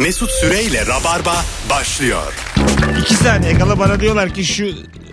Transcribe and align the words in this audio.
Mesut 0.00 0.30
Süreyle 0.30 0.86
Rabarba 0.86 1.44
başlıyor. 1.70 2.32
İki 3.00 3.14
saniye 3.14 3.58
kala 3.58 3.78
bana 3.78 4.00
diyorlar 4.00 4.34
ki 4.34 4.44
şu 4.44 4.68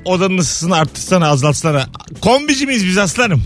odanın 0.05 0.37
ısısını 0.37 0.75
arttırsana 0.75 1.27
azaltsana. 1.27 1.85
Kombici 2.21 2.65
miyiz 2.65 2.85
biz 2.85 2.97
aslanım? 2.97 3.43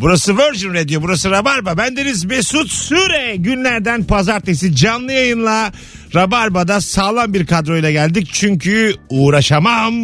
Burası 0.00 0.38
Virgin 0.38 0.74
Radio, 0.74 1.02
burası 1.02 1.30
Rabarba. 1.30 1.78
Bendeniz 1.78 2.24
Mesut 2.24 2.70
Süre. 2.70 3.36
Günlerden 3.36 4.04
pazartesi 4.04 4.76
canlı 4.76 5.12
yayınla 5.12 5.72
Rabarba'da 6.14 6.80
sağlam 6.80 7.34
bir 7.34 7.46
kadroyla 7.46 7.90
geldik. 7.90 8.28
Çünkü 8.32 8.94
uğraşamam. 9.10 9.94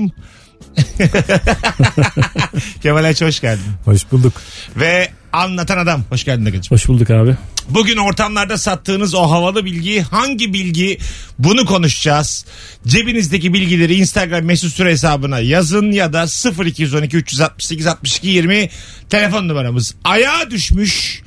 Kemal 2.82 3.04
Ayça 3.04 3.26
hoş 3.26 3.40
geldin. 3.40 3.62
Hoş 3.84 4.12
bulduk. 4.12 4.32
Ve 4.76 5.10
anlatan 5.32 5.78
adam. 5.78 6.04
Hoş 6.10 6.24
geldin 6.24 6.44
Agacığım. 6.44 6.76
Hoş 6.76 6.88
bulduk 6.88 7.10
abi. 7.10 7.36
Bugün 7.68 7.96
ortamlarda 7.96 8.58
sattığınız 8.58 9.14
o 9.14 9.22
havalı 9.22 9.64
bilgi 9.64 10.00
hangi 10.00 10.54
bilgi 10.54 10.98
bunu 11.38 11.64
konuşacağız. 11.64 12.44
Cebinizdeki 12.86 13.54
bilgileri 13.54 13.94
Instagram 13.94 14.44
mesut 14.44 14.72
süre 14.72 14.90
hesabına 14.90 15.40
yazın 15.40 15.92
ya 15.92 16.12
da 16.12 16.26
0212 16.64 17.16
368 17.16 17.86
62 17.86 18.28
20 18.28 18.70
telefon 19.10 19.48
numaramız. 19.48 19.94
Ayağa 20.04 20.50
düşmüş 20.50 21.22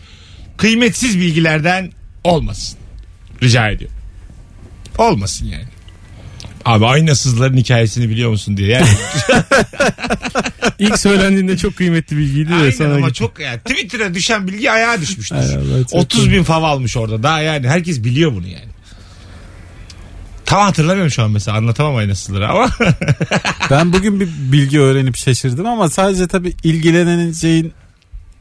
kıymetsiz 0.58 1.20
bilgilerden 1.20 1.92
olmasın. 2.24 2.78
Rica 3.42 3.70
ediyorum. 3.70 3.98
Olmasın 4.98 5.46
yani. 5.46 5.73
Abi 6.66 6.86
aynasızların 6.86 7.58
hikayesini 7.58 8.10
biliyor 8.10 8.30
musun 8.30 8.58
diye. 8.58 8.68
Yani, 8.70 8.88
İlk 10.80 11.00
söylendiğinde 11.00 11.58
çok 11.58 11.76
kıymetli 11.76 12.18
bilgiydi 12.18 12.50
de 12.50 12.56
aynen 12.56 12.72
sana 12.72 12.94
ama 12.94 13.08
gitti. 13.08 13.20
çok 13.20 13.40
yani 13.40 13.60
Twitter'a 13.60 14.14
düşen 14.14 14.48
bilgi 14.48 14.72
ayağa 14.72 15.02
düşmüştür. 15.02 15.36
Ay 15.36 15.56
Allah, 15.56 15.84
çok 15.92 16.00
30 16.00 16.32
bin 16.32 16.44
fav 16.44 16.64
almış 16.64 16.98
orada. 16.98 17.24
Daha 17.24 17.42
yani 17.42 17.68
herkes 17.68 18.04
biliyor 18.04 18.32
bunu 18.32 18.48
yani. 18.48 18.74
Tam 20.46 20.62
hatırlamıyorum 20.62 21.12
şu 21.12 21.24
an 21.24 21.32
mesela 21.32 21.58
anlatamam 21.58 21.96
aynasızları 21.96 22.50
ama. 22.50 22.70
Ben 23.72 23.94
bugün 23.94 24.20
bir 24.20 24.28
bilgi 24.52 24.80
öğrenip 24.80 25.18
şaşırdım 25.18 25.66
ama 25.66 25.90
sadece 25.90 26.28
tabii 26.28 26.54
ilgileneceğin 26.64 27.74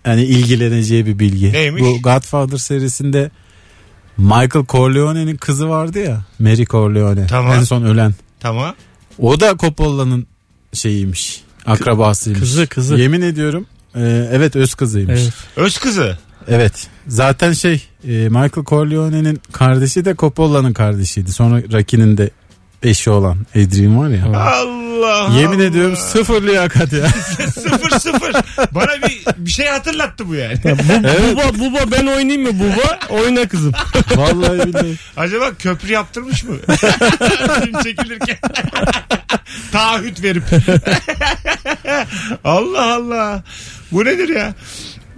yani 0.06 0.24
ilgileneceği 0.24 1.06
bir 1.06 1.18
bilgi. 1.18 1.52
Neymiş? 1.52 1.82
Bu 1.82 2.02
Godfather 2.02 2.56
serisinde 2.58 3.30
Michael 4.16 4.66
Corleone'nin 4.68 5.36
kızı 5.36 5.68
vardı 5.68 5.98
ya. 5.98 6.24
Mary 6.38 6.64
Corleone. 6.64 7.26
Tamam. 7.26 7.58
En 7.58 7.62
son 7.64 7.82
ölen. 7.82 8.14
tamam. 8.40 8.74
O 9.18 9.40
da 9.40 9.56
Coppola'nın 9.58 10.26
şeyiymiş. 10.72 11.44
Akrabasıymış. 11.66 12.40
Kızı, 12.40 12.66
kızı. 12.66 12.96
Yemin 12.96 13.20
ediyorum. 13.22 13.66
e, 13.94 14.28
evet 14.32 14.56
öz 14.56 14.74
kızıymış. 14.74 15.20
Evet. 15.20 15.32
Öz 15.56 15.78
kızı. 15.78 16.18
Evet. 16.48 16.88
Zaten 17.08 17.52
şey 17.52 17.82
e, 18.04 18.10
Michael 18.28 18.64
Corleone'nin 18.66 19.40
kardeşi 19.52 20.04
de 20.04 20.14
Coppola'nın 20.18 20.72
kardeşiydi. 20.72 21.32
Sonra 21.32 21.62
Rocky'nin 21.72 22.18
de 22.18 22.30
eşi 22.82 23.10
olan 23.10 23.36
Adrian 23.50 23.98
var 23.98 24.08
ya. 24.08 24.26
Allah 24.40 25.28
Yemin 25.40 25.56
Allah. 25.58 25.64
ediyorum 25.64 25.96
sıfır 25.96 26.42
liyakat 26.42 26.92
ya. 26.92 27.08
sıfır 27.54 27.90
sıfır. 27.90 28.32
Bana 28.72 29.02
bir, 29.08 29.22
bir 29.36 29.50
şey 29.50 29.66
hatırlattı 29.66 30.28
bu 30.28 30.34
yani. 30.34 30.58
Buba 30.64 31.58
buba 31.58 31.78
ben 31.98 32.06
oynayayım 32.06 32.42
mı 32.42 32.58
buba? 32.58 32.98
Oyna 33.08 33.48
kızım. 33.48 33.72
Vallahi 34.16 34.66
billahi. 34.66 34.94
Acaba 35.16 35.50
köprü 35.58 35.92
yaptırmış 35.92 36.44
mı? 36.44 36.56
Film 37.64 37.82
çekilirken. 37.82 38.38
Taahhüt 39.72 40.22
verip. 40.22 40.42
Allah 42.44 42.94
Allah. 42.94 43.42
Bu 43.92 44.04
nedir 44.04 44.28
ya? 44.28 44.54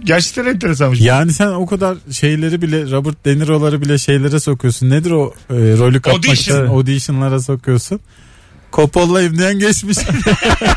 Gerçekten 0.05 0.45
enteresanmış. 0.45 1.01
Yani 1.01 1.33
sen 1.33 1.47
o 1.47 1.65
kadar 1.65 1.97
şeyleri 2.11 2.61
bile 2.61 2.91
Robert 2.91 3.25
De 3.25 3.39
Niro'ları 3.39 3.81
bile 3.81 3.97
şeylere 3.97 4.39
sokuyorsun. 4.39 4.89
Nedir 4.89 5.11
o 5.11 5.33
e, 5.49 5.53
rolü 5.53 6.01
kapmak 6.01 6.25
Audition. 6.25 6.67
auditionlara 6.67 7.39
sokuyorsun. 7.39 7.99
Coppola'yım 8.73 9.37
diyen 9.37 9.59
geçmiş. 9.59 9.97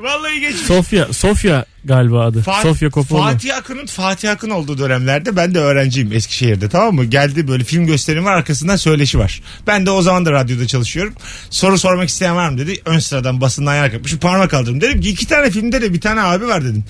Vallahi 0.00 0.40
geçmiş. 0.40 0.62
Sofya, 0.66 1.12
Sofya 1.12 1.64
galiba 1.84 2.24
adı. 2.24 2.38
Fa- 2.40 2.62
Sofya 2.62 2.90
Coppola. 2.90 3.22
Fatih 3.22 3.56
Akın'ın 3.56 3.86
Fatih 3.86 4.30
Akın 4.30 4.50
olduğu 4.50 4.78
dönemlerde 4.78 5.36
ben 5.36 5.54
de 5.54 5.58
öğrenciyim 5.58 6.12
Eskişehir'de 6.12 6.68
tamam 6.68 6.94
mı? 6.94 7.04
Geldi 7.04 7.48
böyle 7.48 7.64
film 7.64 7.86
gösterimi 7.86 8.24
var 8.24 8.32
arkasından 8.32 8.76
söyleşi 8.76 9.18
var. 9.18 9.42
Ben 9.66 9.86
de 9.86 9.90
o 9.90 10.02
zaman 10.02 10.26
da 10.26 10.32
radyoda 10.32 10.66
çalışıyorum. 10.66 11.14
Soru 11.50 11.78
sormak 11.78 12.08
isteyen 12.08 12.36
var 12.36 12.48
mı 12.48 12.58
dedi. 12.58 12.80
Ön 12.84 12.98
sıradan 12.98 13.40
basından 13.40 13.72
ayağa 13.72 13.90
kalkmış 13.90 14.16
parmak 14.16 14.50
kaldırdım. 14.50 14.80
Dedim 14.80 15.00
ki 15.00 15.10
iki 15.10 15.26
tane 15.26 15.50
filmde 15.50 15.82
de 15.82 15.92
bir 15.92 16.00
tane 16.00 16.20
abi 16.20 16.46
var 16.46 16.64
dedim. 16.64 16.84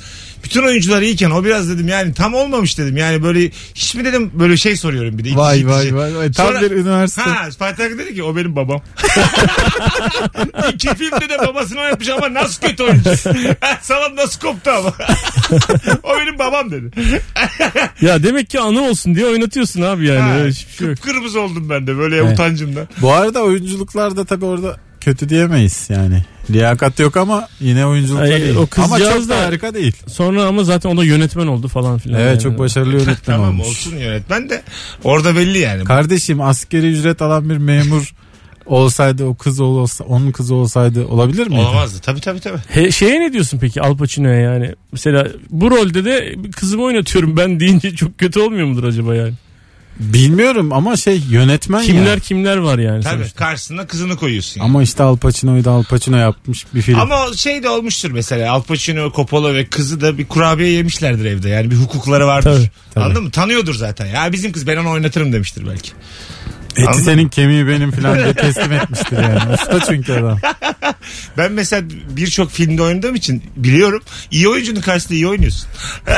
Bütün 0.44 0.62
oyuncular 0.62 1.02
iyiyken 1.02 1.30
o 1.30 1.44
biraz 1.44 1.68
dedim 1.68 1.88
yani 1.88 2.14
tam 2.14 2.34
olmamış 2.34 2.78
dedim. 2.78 2.96
Yani 2.96 3.22
böyle 3.22 3.50
hiç 3.74 3.94
mi 3.94 4.04
dedim 4.04 4.30
böyle 4.34 4.56
şey 4.56 4.76
soruyorum 4.76 5.18
bir 5.18 5.24
de. 5.24 5.28
itici 5.28 5.38
vay 5.38 5.60
itici. 5.60 5.72
vay 5.72 5.92
vay. 5.94 6.16
vay. 6.16 6.32
Tam 6.32 6.46
Sonra- 6.46 6.62
bir 6.62 6.70
üniversite. 6.70 7.22
Ha 7.22 7.48
Fatih 7.58 7.84
Akın 7.84 7.98
dedi 7.98 8.14
ki 8.14 8.22
o 8.22 8.36
benim 8.36 8.56
babam. 8.56 8.80
İki 10.74 10.94
filmde 10.94 11.28
de 11.28 11.38
babasını 11.38 11.80
oynatmış 11.80 12.08
ama 12.08 12.34
nasıl 12.34 12.66
kötü 12.68 12.82
oyuncu. 12.82 12.97
Salam 13.82 14.16
nasıl 14.16 14.40
koptu 14.40 14.70
ama. 14.70 14.88
o 16.02 16.08
benim 16.20 16.38
babam 16.38 16.70
dedi. 16.70 16.90
Ya 18.00 18.22
demek 18.22 18.50
ki 18.50 18.60
anı 18.60 18.82
olsun 18.82 19.14
diye 19.14 19.26
oynatıyorsun 19.26 19.82
abi 19.82 20.06
yani. 20.06 20.20
Ha, 20.20 20.34
Öyle 20.38 20.50
hiçbir 20.50 20.72
şey 20.72 20.86
yok. 20.88 20.96
Kıpkırmızı 20.96 21.40
oldum 21.40 21.70
ben 21.70 21.86
de 21.86 21.96
böyle 21.98 22.16
Evet. 22.16 22.32
utancımdan. 22.32 22.88
Bu 23.00 23.12
arada 23.12 23.42
oyunculuklarda 23.42 24.24
tabii 24.24 24.44
orada 24.44 24.76
kötü 25.00 25.28
diyemeyiz 25.28 25.86
yani. 25.90 26.24
Liyakat 26.50 26.98
yok 26.98 27.16
ama 27.16 27.48
yine 27.60 27.86
oyunculuklar 27.86 28.24
Ay, 28.24 28.42
iyi. 28.42 28.58
o 28.58 28.66
kızcağız 28.66 28.92
ama 28.92 29.14
çok 29.14 29.24
da 29.24 29.28
da- 29.28 29.46
harika 29.46 29.74
değil. 29.74 29.96
Sonra 30.06 30.44
ama 30.44 30.64
zaten 30.64 30.90
o 30.90 30.96
da 30.96 31.04
yönetmen 31.04 31.46
oldu 31.46 31.68
falan 31.68 31.98
filan. 31.98 32.20
Evet 32.20 32.30
yani. 32.30 32.40
çok 32.42 32.58
başarılı 32.58 32.92
yönetmen 32.92 33.16
tamam 33.24 33.48
olmuş. 33.48 33.66
olsun 33.66 33.96
yönetmen 33.96 34.50
de 34.50 34.62
orada 35.04 35.36
belli 35.36 35.58
yani. 35.58 35.84
Kardeşim 35.84 36.40
askeri 36.40 36.86
ücret 36.92 37.22
alan 37.22 37.50
bir 37.50 37.56
memur 37.56 38.12
olsaydı 38.68 39.24
o 39.24 39.34
kız 39.34 39.60
olsa 39.60 40.04
onun 40.04 40.30
kızı 40.32 40.54
olsaydı 40.54 41.06
olabilir 41.06 41.46
miydi? 41.46 41.60
Olamazdı 41.60 41.98
tabii 42.00 42.20
tabii 42.20 42.40
tabii. 42.40 42.58
He, 42.68 42.90
şeye 42.92 43.20
ne 43.20 43.32
diyorsun 43.32 43.58
peki 43.58 43.82
Al 43.82 43.96
Pacino'ya 43.96 44.40
yani? 44.40 44.74
Mesela 44.92 45.26
bu 45.50 45.70
rolde 45.70 46.04
de 46.04 46.34
kızımı 46.56 46.82
oynatıyorum 46.82 47.36
ben 47.36 47.60
deyince 47.60 47.94
çok 47.94 48.18
kötü 48.18 48.40
olmuyor 48.40 48.66
mudur 48.66 48.84
acaba 48.84 49.14
yani? 49.14 49.32
Bilmiyorum 49.98 50.72
ama 50.72 50.96
şey 50.96 51.20
yönetmen 51.30 51.82
Kimler 51.82 52.14
ya. 52.14 52.18
kimler 52.18 52.56
var 52.56 52.78
yani 52.78 53.02
Tabii 53.02 53.14
sonuçta. 53.18 53.38
karşısına 53.44 53.86
kızını 53.86 54.16
koyuyorsun. 54.16 54.60
yani. 54.60 54.68
Ama 54.70 54.82
işte 54.82 55.02
Al 55.02 55.16
Pacino'yu 55.16 55.64
da 55.64 55.70
Al 55.70 55.84
Pacino 55.84 56.16
yapmış 56.16 56.66
bir 56.74 56.82
film. 56.82 56.98
Ama 57.00 57.26
şey 57.36 57.62
de 57.62 57.68
olmuştur 57.68 58.10
mesela 58.10 58.52
Al 58.52 58.62
Pacino, 58.62 59.12
Coppola 59.12 59.54
ve 59.54 59.66
kızı 59.66 60.00
da 60.00 60.18
bir 60.18 60.26
kurabiye 60.28 60.68
yemişlerdir 60.70 61.24
evde. 61.24 61.48
Yani 61.48 61.70
bir 61.70 61.76
hukukları 61.76 62.26
vardır. 62.26 62.50
Tabii, 62.56 62.70
tabii. 62.94 63.04
Anladın 63.04 63.22
mı? 63.24 63.30
Tanıyordur 63.30 63.74
zaten. 63.74 64.06
Ya 64.06 64.32
bizim 64.32 64.52
kız 64.52 64.66
ben 64.66 64.76
onu 64.76 64.90
oynatırım 64.90 65.32
demiştir 65.32 65.66
belki. 65.68 65.90
Eti 66.78 66.88
Anladın 66.88 67.02
senin 67.02 67.28
kemiği 67.28 67.66
benim 67.66 67.90
falan 67.90 68.18
diye 68.18 68.34
teslim 68.34 68.72
etmiştir 68.72 69.18
yani. 69.22 69.52
Usta 69.54 69.80
çünkü 69.80 70.12
adam. 70.12 70.38
Ben 71.38 71.52
mesela 71.52 71.82
birçok 72.16 72.50
filmde 72.50 72.82
oynadığım 72.82 73.14
için 73.14 73.42
biliyorum. 73.56 74.02
İyi 74.30 74.48
oyuncunun 74.48 74.80
karşısında 74.80 75.14
iyi 75.14 75.28
oynuyorsun. 75.28 75.68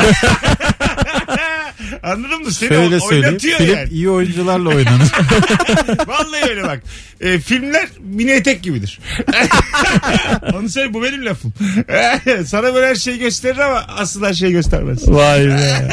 Anladın 2.03 2.43
mı? 2.43 2.53
Seni 2.53 2.69
Şöyle 2.69 3.01
söyleyeyim. 3.01 3.39
Film 3.39 3.77
yani. 3.77 3.89
iyi 3.89 4.11
oyuncularla 4.11 4.69
oynanır. 4.69 5.09
Vallahi 6.07 6.51
öyle 6.51 6.63
bak. 6.63 6.83
E, 7.21 7.39
filmler 7.39 7.89
mini 8.01 8.31
etek 8.31 8.63
gibidir. 8.63 9.01
Onu 10.55 10.69
söyle 10.69 10.95
bu 10.95 11.03
benim 11.03 11.27
lafım. 11.27 11.53
Sana 12.47 12.75
böyle 12.75 12.87
her 12.87 12.95
şeyi 12.95 13.19
gösterir 13.19 13.59
ama 13.59 13.85
asıl 13.99 14.25
her 14.25 14.35
şeyi 14.35 14.53
göstermez. 14.53 15.09
Vay 15.11 15.49
be. 15.49 15.89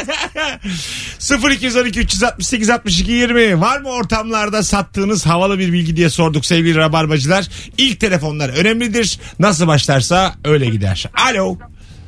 0212 1.52 2.00
368 2.00 2.70
62 2.70 3.12
20 3.12 3.60
var 3.60 3.80
mı 3.80 3.88
ortamlarda 3.88 4.62
sattığınız 4.62 5.26
havalı 5.26 5.58
bir 5.58 5.72
bilgi 5.72 5.96
diye 5.96 6.10
sorduk 6.10 6.46
sevgili 6.46 6.76
rabarbacılar. 6.76 7.48
İlk 7.78 8.00
telefonlar 8.00 8.48
önemlidir. 8.48 9.20
Nasıl 9.38 9.66
başlarsa 9.66 10.34
öyle 10.44 10.66
gider. 10.66 11.06
Alo. 11.30 11.58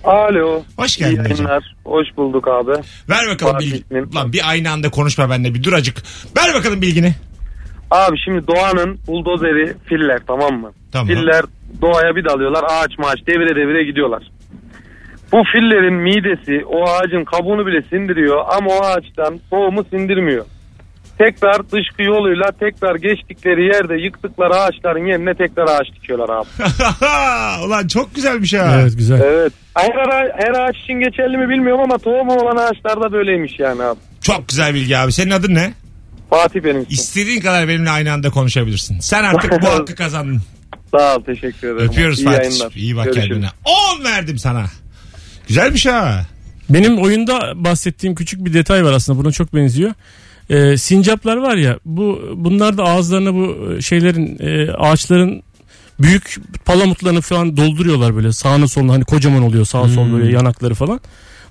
Alo. 0.05 0.63
Hoş 0.77 0.99
İyi 0.99 1.01
geldin 1.01 1.17
hocam. 1.17 1.31
yayınlar. 1.31 1.75
Hoş 1.85 2.07
bulduk 2.17 2.49
abi. 2.49 2.71
Ver 3.11 3.29
bakalım 3.31 3.53
Fatih 3.53 3.67
bilgi. 3.67 3.77
ismim. 3.77 4.11
Lan 4.15 4.33
bir 4.33 4.41
aynı 4.51 4.71
anda 4.71 4.91
konuşma 4.91 5.31
benimle 5.31 5.55
bir 5.55 5.63
dur 5.65 5.73
acık. 5.73 5.97
Ver 6.37 6.55
bakalım 6.55 6.83
bilgini. 6.83 7.15
Abi 7.91 8.17
şimdi 8.25 8.47
doğanın 8.47 8.99
buldozeri 9.07 9.75
filler 9.89 10.19
tamam 10.27 10.61
mı? 10.61 10.73
Tamam. 10.93 11.07
Filler 11.09 11.43
doğaya 11.83 12.17
bir 12.17 12.25
dalıyorlar 12.25 12.65
ağaç 12.69 12.99
maaç 12.99 13.19
devire 13.27 13.57
devire 13.57 13.85
gidiyorlar. 13.85 14.23
Bu 15.33 15.43
fillerin 15.53 15.95
midesi 15.95 16.65
o 16.67 16.89
ağacın 16.91 17.25
kabuğunu 17.25 17.67
bile 17.67 17.83
sindiriyor 17.83 18.45
ama 18.57 18.71
o 18.71 18.85
ağaçtan 18.85 19.41
tohumu 19.51 19.85
sindirmiyor. 19.91 20.45
Tekrar 21.25 21.71
dışkı 21.71 22.03
yoluyla 22.03 22.47
tekrar 22.61 22.95
geçtikleri 22.97 23.65
yerde 23.67 23.95
yıktıkları 23.95 24.55
ağaçların 24.55 25.07
yerine 25.07 25.35
tekrar 25.35 25.65
ağaç 25.65 25.87
dikiyorlar 25.97 26.29
abi. 26.37 26.47
Ulan 27.67 27.87
çok 27.89 28.15
güzelmiş 28.15 28.55
ha. 28.55 28.77
Evet 28.81 28.93
güzel. 28.97 29.21
Evet. 29.21 29.53
Her, 29.75 29.91
ara- 29.95 30.33
her 30.39 30.51
ağaç 30.51 30.77
için 30.77 30.93
geçerli 31.01 31.37
mi 31.37 31.49
bilmiyorum 31.49 31.81
ama 31.85 31.99
tohumu 31.99 32.33
olan 32.35 32.57
ağaçlarda 32.57 33.13
böyleymiş 33.13 33.53
yani 33.59 33.83
abi. 33.83 33.99
Çok 34.23 34.49
güzel 34.49 34.75
bilgi 34.75 34.99
abi. 34.99 35.13
Senin 35.13 35.31
adın 35.31 35.55
ne? 35.55 35.73
Fatih 36.31 36.65
benim. 36.65 36.87
İstediğin 36.91 37.41
kadar 37.41 37.69
benimle 37.69 37.91
aynı 37.91 38.13
anda 38.13 38.31
konuşabilirsin. 38.31 38.99
Sen 39.01 39.25
artık 39.25 39.63
bu 39.63 39.67
hakkı 39.71 39.95
kazandın. 39.95 40.43
Sağ 40.91 41.17
ol 41.17 41.23
teşekkür 41.25 41.75
ederim. 41.75 41.91
Öpüyoruz 41.91 42.19
İyi 42.21 42.25
Fatih. 42.25 42.39
yayınlar. 42.39 42.73
İyi 42.77 42.97
bak 42.97 43.05
Görüşürüz. 43.05 43.29
kendine. 43.29 43.49
10 43.99 44.05
verdim 44.05 44.39
sana. 44.39 44.65
Güzelmiş 45.49 45.87
ha. 45.87 46.27
Benim 46.71 46.99
oyunda 46.99 47.53
bahsettiğim 47.65 48.15
küçük 48.15 48.45
bir 48.45 48.55
detay 48.55 48.85
var 48.85 48.93
aslında 48.93 49.19
buna 49.25 49.33
çok 49.33 49.55
benziyor. 49.55 49.91
E, 50.51 50.77
sincaplar 50.77 51.37
var 51.37 51.57
ya 51.57 51.79
bu 51.85 52.21
bunlar 52.37 52.79
da 52.79 52.85
ağızlarına 52.85 53.35
bu 53.35 53.57
şeylerin 53.83 54.39
e, 54.41 54.73
ağaçların 54.73 55.43
büyük 56.01 56.37
palamutlarını 56.65 57.21
falan 57.21 57.57
dolduruyorlar 57.57 58.17
böyle 58.17 58.33
sağına 58.33 58.69
soluna 58.69 58.93
hani 58.93 59.05
kocaman 59.05 59.43
oluyor 59.43 59.65
sağ 59.65 59.89
sol 59.89 60.13
böyle 60.13 60.33
yanakları 60.33 60.75
falan. 60.75 61.01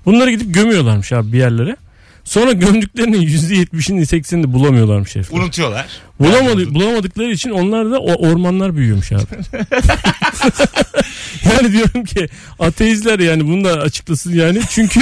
Bunları 0.04 0.30
gidip 0.30 0.54
gömüyorlarmış 0.54 1.12
abi 1.12 1.32
bir 1.32 1.38
yerlere. 1.38 1.76
Sonra 2.24 2.52
gömdüklerinin 2.52 3.22
%70'ini 3.26 4.00
80'ini 4.00 4.42
de 4.42 4.52
bulamıyorlarmış 4.52 5.16
herif. 5.16 5.32
Unutuyorlar. 5.32 5.86
Bulamadı, 6.20 6.74
bulamadıkları 6.74 7.30
için 7.30 7.50
onlar 7.50 7.90
da 7.90 8.00
o 8.00 8.28
ormanlar 8.28 8.76
büyüyormuş 8.76 9.12
abi. 9.12 9.24
yani 11.44 11.72
diyorum 11.72 12.04
ki 12.04 12.28
ateistler 12.58 13.18
yani 13.18 13.46
bunu 13.46 13.64
da 13.64 13.72
açıklasın 13.72 14.34
yani. 14.34 14.60
Çünkü 14.70 15.00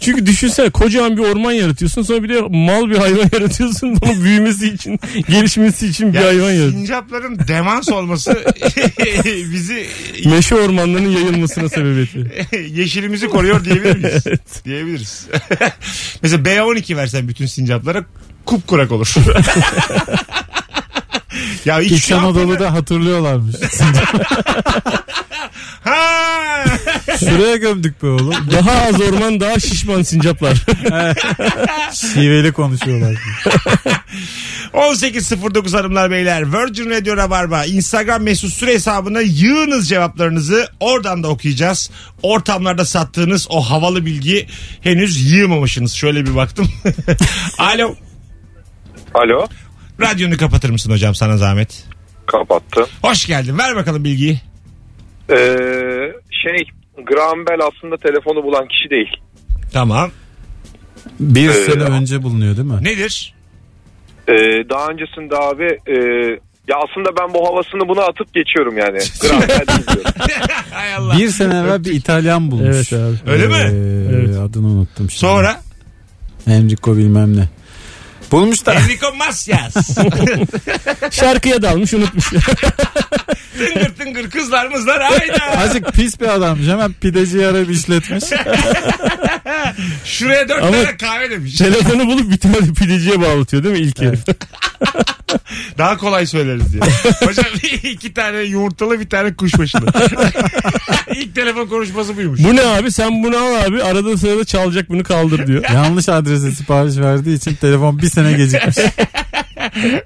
çünkü 0.00 0.26
düşünsene 0.26 0.70
kocaman 0.70 1.16
bir 1.16 1.22
orman 1.22 1.52
yaratıyorsun 1.52 2.02
sonra 2.02 2.22
bir 2.22 2.28
de 2.28 2.40
mal 2.40 2.90
bir 2.90 2.96
hayvan 2.96 3.28
yaratıyorsun. 3.32 3.96
Bunun 4.02 4.24
büyümesi 4.24 4.68
için, 4.68 5.00
gelişmesi 5.28 5.86
için 5.86 6.12
bir 6.12 6.18
Yani 6.18 6.26
hayvan 6.26 6.50
yaratıyorsun. 6.50 6.78
sincapların 6.78 7.38
demans 7.48 7.88
olması 7.88 8.30
bizi 9.52 9.86
Meşe 10.24 10.54
ormanlarının 10.54 11.10
yayılmasına 11.10 11.68
sebebiyet 11.68 12.08
yeşilimizi 12.76 13.28
koruyor 13.28 13.64
diyebilir 13.64 13.96
miyiz? 13.96 14.24
Diyebiliriz. 14.64 15.26
Mesela 16.22 16.42
B12 16.42 16.96
versen 16.96 17.28
bütün 17.28 17.46
sincaplara 17.46 18.04
kupkurak 18.46 18.92
olur. 18.92 19.14
Ya 21.64 21.80
hiç 21.80 21.92
İç 21.92 22.04
şey 22.04 22.16
Anadolu'da 22.16 22.72
hatırlıyorlarmış. 22.72 23.56
Ha! 25.84 26.64
Şuraya 27.20 27.56
gömdük 27.56 28.02
be 28.02 28.06
oğlum. 28.06 28.34
Daha 28.52 28.82
az 28.82 29.00
orman 29.00 29.40
daha 29.40 29.60
şişman 29.60 30.02
sincaplar. 30.02 30.54
Şiveli 31.92 32.52
konuşuyorlar. 32.52 33.14
18.09 34.74 35.76
hanımlar 35.76 36.10
beyler 36.10 36.52
Virgin 36.52 36.90
Radio 36.90 37.16
Rabarba 37.16 37.64
Instagram 37.64 38.22
mesut 38.22 38.54
süre 38.54 38.72
hesabına 38.72 39.20
yığınız 39.20 39.88
cevaplarınızı 39.88 40.68
oradan 40.80 41.22
da 41.22 41.28
okuyacağız. 41.28 41.90
Ortamlarda 42.22 42.84
sattığınız 42.84 43.46
o 43.50 43.60
havalı 43.60 44.06
bilgi 44.06 44.46
henüz 44.80 45.32
yığmamışsınız. 45.32 45.92
Şöyle 45.92 46.26
bir 46.26 46.36
baktım. 46.36 46.68
Alo. 47.58 47.94
Alo. 49.14 49.46
Radyonu 50.00 50.36
kapatır 50.36 50.70
mısın 50.70 50.90
hocam 50.90 51.14
sana 51.14 51.36
zahmet? 51.36 51.84
Kapattı. 52.26 52.86
Hoş 53.02 53.26
geldin. 53.26 53.58
Ver 53.58 53.76
bakalım 53.76 54.04
bilgiyi. 54.04 54.40
Ee, 55.30 55.34
şey 56.30 56.56
Graham 57.06 57.46
Bell 57.46 57.60
aslında 57.66 57.96
telefonu 57.96 58.42
bulan 58.44 58.68
kişi 58.68 58.90
değil. 58.90 59.16
Tamam. 59.72 60.10
Bir 61.20 61.48
Ee, 61.48 61.52
sene 61.52 61.82
önce 61.82 62.22
bulunuyor 62.22 62.56
değil 62.56 62.68
mi? 62.68 62.78
Nedir? 62.84 63.34
Ee, 64.28 64.32
daha 64.70 64.86
öncesinde 64.88 65.36
abi 65.36 65.64
e, 65.64 65.94
ya 66.68 66.76
aslında 66.88 67.08
ben 67.20 67.34
bu 67.34 67.46
havasını 67.48 67.88
buna 67.88 68.00
atıp 68.02 68.34
geçiyorum 68.34 68.78
yani. 68.78 68.98
Graham 69.20 69.42
Bell 69.42 69.48
değil 69.48 69.86
diyorum. 69.94 70.12
Hay 70.70 70.94
Allah. 70.94 71.18
Bir 71.18 71.28
sene 71.28 71.54
evvel 71.58 71.84
bir 71.84 71.92
İtalyan 71.92 72.50
bulmuş. 72.50 72.92
Evet 72.92 72.92
abi. 72.92 73.30
Öyle 73.30 73.46
mi? 73.46 73.54
Ee, 73.54 74.16
Evet. 74.16 74.36
Adını 74.38 74.66
unuttum 74.66 75.10
şimdi. 75.10 75.14
Sonra? 75.20 75.60
Enrico 76.46 76.96
bilmem 76.96 77.36
ne. 77.36 77.48
Bulmuş 78.32 78.66
da 78.66 78.74
Enrico 78.74 79.14
Macias. 79.14 79.74
Şarkıya 81.10 81.62
dalmış 81.62 81.94
unutmuş. 81.94 82.24
tıngır 83.58 83.94
tıngır 83.98 84.30
kızlar 84.30 84.66
mızlar 84.66 85.02
hayda. 85.02 85.58
azıcık 85.58 85.92
pis 85.92 86.20
bir 86.20 86.28
adammış. 86.28 86.68
Hemen 86.68 86.92
pideci 86.92 87.46
arayıp 87.46 87.70
işletmiş. 87.70 88.24
Şuraya 90.04 90.48
dört 90.48 90.62
Ama- 90.62 90.70
tane 90.70 90.96
kahve 90.96 91.30
demiş. 91.30 91.56
Telefonu 91.58 92.06
bulup 92.06 92.30
bir 92.30 92.38
tane 92.38 92.56
pideciye 92.78 93.20
bağlatıyor 93.20 93.64
değil 93.64 93.74
mi 93.74 93.80
ilk 93.80 94.00
herif? 94.00 94.20
Daha 95.78 95.96
kolay 95.96 96.26
söyleriz 96.26 96.72
diye. 96.72 96.82
Hocam 97.28 97.44
iki 97.82 98.14
tane 98.14 98.38
yumurtalı 98.42 99.00
bir 99.00 99.08
tane 99.08 99.34
kuşbaşılı. 99.34 99.86
İlk 101.14 101.34
telefon 101.34 101.66
konuşması 101.66 102.16
buymuş. 102.16 102.40
Bu 102.44 102.56
ne 102.56 102.62
abi 102.62 102.92
sen 102.92 103.22
bunu 103.22 103.36
al 103.36 103.54
abi 103.66 103.82
arada 103.82 104.16
sırada 104.16 104.44
çalacak 104.44 104.88
bunu 104.88 105.02
kaldır 105.02 105.46
diyor. 105.46 105.64
Yanlış 105.74 106.08
adrese 106.08 106.50
sipariş 106.50 106.96
verdiği 106.96 107.36
için 107.36 107.54
telefon 107.54 107.98
bir 107.98 108.10
sene 108.10 108.32
gecikmiş. 108.32 108.76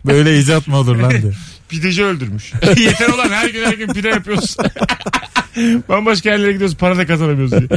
Böyle 0.07 0.39
icat 0.39 0.69
mı 0.69 0.77
olur 0.77 0.97
lan 0.97 1.11
de. 1.11 1.33
Pideci 1.69 2.05
öldürmüş. 2.05 2.53
Yeter 2.77 3.09
olan 3.09 3.29
her 3.29 3.49
gün 3.49 3.65
her 3.65 3.73
gün 3.73 3.89
pide 3.93 4.09
yapıyoruz. 4.09 4.57
Bambaşka 5.89 6.31
yerlere 6.31 6.53
gidiyoruz 6.53 6.77
para 6.77 6.97
da 6.97 7.07
kazanamıyoruz 7.07 7.53
diye. 7.53 7.69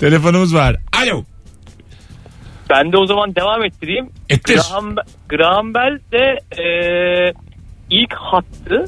Telefonumuz 0.00 0.54
var. 0.54 0.76
Alo. 1.02 1.24
Ben 2.72 2.92
de 2.92 2.96
o 2.96 3.06
zaman 3.06 3.34
devam 3.34 3.64
ettireyim. 3.64 4.08
Ettir. 4.28 4.54
Graham, 4.54 4.94
Graham 5.28 5.74
Bell 5.74 5.98
de 6.12 6.38
e, 6.62 6.66
ilk 7.90 8.12
hattı 8.14 8.84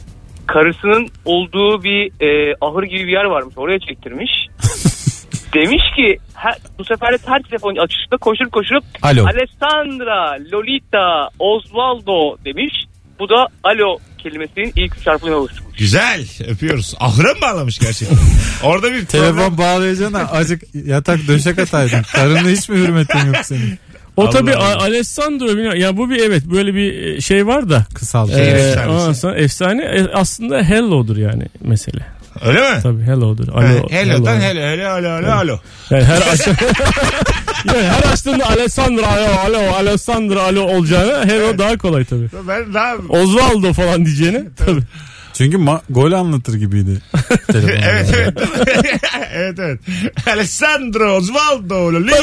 karısının 0.46 1.08
olduğu 1.24 1.84
bir 1.84 2.12
e, 2.20 2.54
ahır 2.60 2.82
gibi 2.82 3.06
bir 3.06 3.12
yer 3.12 3.24
varmış. 3.24 3.54
Oraya 3.58 3.78
çektirmiş. 3.78 4.30
Demiş 5.54 5.82
ki 5.96 6.16
her, 6.34 6.54
bu 6.78 6.84
sefer 6.84 7.12
de 7.12 7.16
her 7.26 7.42
telefon 7.42 7.76
açışında 7.76 8.16
koşup 8.16 8.52
koşup 8.52 8.84
Alo. 9.02 9.26
Alessandra, 9.26 10.36
Lolita, 10.52 11.28
Osvaldo 11.38 12.36
demiş. 12.44 12.74
Bu 13.18 13.28
da 13.28 13.46
alo 13.64 13.98
kelimesinin 14.24 14.72
ilk 14.76 14.96
üç 14.96 15.06
harfinden 15.06 15.32
oluşturmuş. 15.32 15.76
Güzel. 15.78 16.26
Öpüyoruz. 16.48 16.94
Ahıra 17.00 17.34
mı 17.34 17.40
bağlamış 17.42 17.78
gerçekten? 17.78 18.18
Orada 18.62 18.92
bir 18.92 19.04
Telefon 19.06 19.34
problem. 19.36 19.58
bağlayacağına 19.58 20.18
azıcık 20.28 20.74
yatak 20.74 21.28
döşek 21.28 21.58
ataydın. 21.58 22.02
Karını 22.02 22.48
hiç 22.48 22.68
mi 22.68 22.76
hürmetin 22.76 23.26
yok 23.26 23.36
senin? 23.42 23.78
O. 24.16 24.26
A- 24.56 24.80
Alessandro 24.80 25.74
ya 25.74 25.96
bu 25.96 26.10
bir 26.10 26.16
evet 26.20 26.42
böyle 26.46 26.74
bir 26.74 27.20
şey 27.20 27.46
var 27.46 27.70
da. 27.70 27.86
Kısaltı. 27.94 28.32
Şehir 28.32 28.54
Ee, 28.54 28.58
efsanesi. 28.58 29.20
sonra 29.20 29.36
efsane 29.38 29.82
E, 29.84 30.08
aslında 30.12 30.62
hello'dur 30.62 31.16
yani 31.16 31.46
mesele. 31.60 32.06
Öyle 32.42 32.60
mi? 32.74 32.80
Tabii 32.82 33.02
hello'dur. 33.02 33.48
Alo, 33.48 33.88
Hello'dan 33.90 34.40
hello 34.40 34.60
hello 34.60 34.96
hello 34.96 35.16
hello 35.18 35.32
alo. 35.32 35.58
Yani 35.90 36.04
her 36.04 36.16
aç 36.32 36.46
yani 37.74 37.82
her 37.88 38.12
açtığında 38.12 38.46
Alessandro 38.48 39.02
alo 39.06 39.26
alo 39.58 39.74
Alessandro 39.74 40.40
alo 40.40 40.60
olacağına 40.62 41.24
hello 41.26 41.58
daha 41.58 41.78
kolay 41.78 42.04
tabii. 42.04 42.28
Ben 42.48 42.74
daha 42.74 42.94
Osvaldo 43.08 43.72
falan 43.72 44.04
diyeceğine 44.06 44.42
tabii. 44.56 44.82
Çünkü 45.34 45.56
ma- 45.56 45.80
gol 45.90 46.12
anlatır 46.12 46.54
gibiydi. 46.54 47.00
Evet 47.54 48.10
evet. 48.16 48.34
evet 49.34 49.58
evet. 49.58 49.80
Alessandro 50.26 51.16
Osvaldo 51.16 51.92
Lolita. 51.92 52.16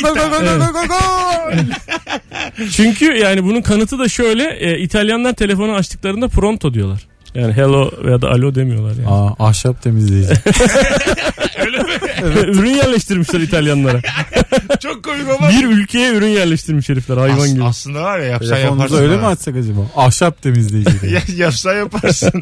Çünkü 2.72 3.06
yani 3.06 3.44
bunun 3.44 3.62
kanıtı 3.62 4.00
da 4.00 4.10
şöyle 4.10 4.58
e, 4.60 4.80
İtalyanlar 4.80 5.34
telefonu 5.34 5.74
açtıklarında 5.76 6.28
pronto 6.28 6.74
diyorlar. 6.74 7.08
Yani 7.36 7.54
hello 7.54 7.92
veya 8.06 8.22
da 8.22 8.30
alo 8.30 8.56
demiyorlar 8.56 8.96
yani. 8.96 9.08
Aa, 9.10 9.48
ahşap 9.48 9.82
temizleyici. 9.82 10.30
Öyle 11.66 11.78
mi? 11.78 11.90
ürün 12.52 12.70
yerleştirmişler 12.70 13.40
İtalyanlara. 13.40 14.02
Çok 14.80 15.04
komik 15.04 15.30
ama. 15.40 15.50
Bir 15.50 15.66
ülkeye 15.68 16.14
ürün 16.14 16.28
yerleştirmiş 16.28 16.90
herifler 16.90 17.18
hayvan 17.18 17.38
As- 17.40 17.54
gibi. 17.54 17.64
Aslında 17.64 18.04
var 18.04 18.20
ya 18.20 18.26
yapsan 18.26 18.58
yaparsın. 18.58 18.98
öyle 18.98 19.18
mi 19.18 19.26
açsak 19.26 19.56
acaba? 19.56 19.80
Ahşap 19.96 20.42
temizleyici. 20.42 20.92
Ya, 21.14 21.22
yapsan 21.36 21.76
yaparsın. 21.76 22.42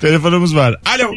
Telefonumuz 0.00 0.56
var. 0.56 0.76
Alo. 0.96 1.10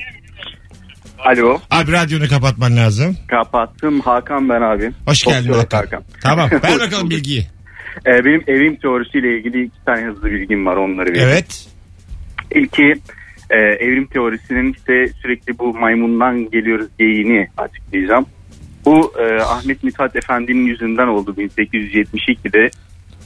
Alo 1.26 1.60
Abi 1.72 1.92
radyonu 1.92 2.28
kapatman 2.28 2.78
lazım. 2.78 3.18
kapattım 3.28 4.00
Hakan 4.00 4.50
ben 4.50 4.62
abi. 4.62 4.92
Hoş 5.06 5.24
geldin 5.24 5.54
Hakan. 5.54 5.78
Hakan. 5.78 6.04
Tamam. 6.22 6.50
Ver 6.52 6.80
bakalım 6.80 7.10
bilgiyi. 7.10 7.48
Ee, 8.08 8.26
benim 8.26 8.44
evrim 8.48 8.76
teorisiyle 8.76 9.38
ilgili 9.38 9.64
iki 9.66 9.86
tane 9.86 10.06
hızlı 10.06 10.32
bilgim 10.32 10.66
var 10.66 10.76
onları 10.76 11.10
vereyim. 11.10 11.28
Evet. 11.30 11.68
İlki 12.56 12.94
e, 13.50 13.58
evrim 13.58 14.06
teorisinin 14.06 14.74
işte 14.74 15.08
sürekli 15.22 15.60
bu 15.60 15.74
maymundan 15.74 16.50
geliyoruz 16.50 16.88
geyiğini 17.00 17.48
açıklayacağım. 17.58 18.26
Bu 18.86 19.14
e, 19.20 19.42
Ahmet 19.42 19.84
Mithat 19.84 20.16
Efendi'nin 20.16 20.66
yüzünden 20.66 21.08
oldu 21.08 21.36
1872'de 21.38 22.70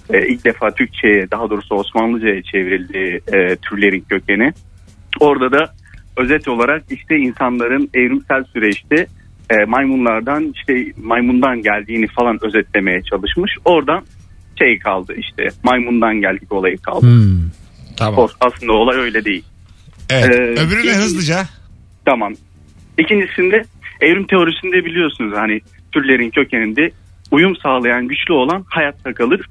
e, 0.09 0.27
ilk 0.27 0.45
defa 0.45 0.71
Türkçe'ye 0.71 1.31
daha 1.31 1.49
doğrusu 1.49 1.75
Osmanlıca'ya 1.75 2.41
çevrildi 2.41 3.21
e, 3.33 3.55
türlerin 3.55 4.05
kökeni. 4.09 4.53
Orada 5.19 5.51
da 5.51 5.73
özet 6.17 6.47
olarak 6.47 6.83
işte 6.89 7.15
insanların 7.15 7.89
evrimsel 7.93 8.43
süreçte 8.43 9.07
e, 9.49 9.65
maymunlardan 9.65 10.53
işte 10.55 10.85
maymundan 11.03 11.61
geldiğini 11.61 12.07
falan 12.07 12.39
özetlemeye 12.41 13.01
çalışmış. 13.01 13.51
Oradan 13.65 14.05
şey 14.59 14.79
kaldı 14.79 15.13
işte 15.17 15.47
maymundan 15.63 16.21
geldik 16.21 16.51
olayı 16.51 16.77
kaldı. 16.77 17.05
Hmm. 17.05 17.64
Tamam. 17.97 18.19
O- 18.19 18.29
Aslında 18.39 18.73
olay 18.73 18.97
öyle 18.99 19.25
değil. 19.25 19.43
Evet. 20.09 20.29
Ee, 20.29 20.41
Öbürüne 20.61 20.91
ilk- 20.91 20.95
hızlıca. 20.95 21.45
Tamam. 22.05 22.33
İkincisinde 22.97 23.63
evrim 24.01 24.27
teorisinde 24.27 24.85
biliyorsunuz 24.85 25.33
hani 25.37 25.61
türlerin 25.91 26.29
kökeninde 26.29 26.91
uyum 27.31 27.55
sağlayan 27.55 28.07
güçlü 28.07 28.33
olan 28.33 28.65
hayatta 28.69 29.13
kalır 29.13 29.41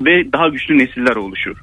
ve 0.00 0.32
daha 0.32 0.48
güçlü 0.48 0.78
nesiller 0.78 1.16
oluşur. 1.16 1.56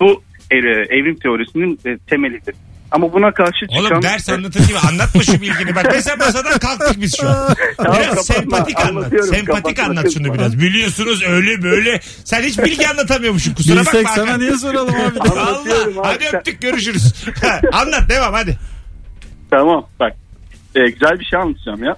Bu 0.00 0.22
e, 0.50 0.56
evrim 0.90 1.14
teorisinin 1.16 1.78
e, 1.86 1.98
temelidir. 1.98 2.54
Ama 2.92 3.12
buna 3.12 3.34
karşı 3.34 3.66
çıkan... 3.66 3.78
Oğlum 3.92 4.02
ders 4.02 4.28
anlatır 4.28 4.66
gibi 4.68 4.78
anlatma 4.78 5.22
şu 5.22 5.32
bilgini. 5.32 5.74
Bak 5.76 5.86
mesela 5.92 6.16
masadan 6.16 6.58
kalktık 6.58 7.00
biz 7.00 7.16
şu 7.20 7.28
an. 7.28 7.54
Tamam, 7.76 7.96
Biraz 7.98 8.08
kapatma. 8.08 8.22
sempatik 8.34 8.80
anlat. 8.80 9.12
Sempatik 9.30 9.76
kapatma, 9.76 9.84
anlat 9.84 10.12
şunu 10.14 10.22
kızma. 10.28 10.34
biraz. 10.34 10.58
Biliyorsunuz 10.60 11.22
öyle 11.28 11.62
böyle. 11.62 12.00
Sen 12.24 12.42
hiç 12.42 12.58
bilgi 12.58 12.88
anlatamıyormuşsun. 12.88 13.54
Kusura 13.54 13.80
bakma. 13.80 13.92
Bilsek 14.00 14.08
sana 14.08 14.36
niye 14.36 14.56
soralım 14.56 14.94
abi? 14.94 15.18
Allah. 15.30 16.02
Hadi 16.02 16.36
öptük 16.36 16.60
görüşürüz. 16.62 17.14
anlat 17.72 18.08
devam 18.08 18.34
hadi. 18.34 18.58
Tamam 19.50 19.86
bak. 20.00 20.12
Ee, 20.74 20.90
güzel 20.90 21.20
bir 21.20 21.24
şey 21.24 21.38
anlatacağım 21.38 21.84
ya. 21.84 21.96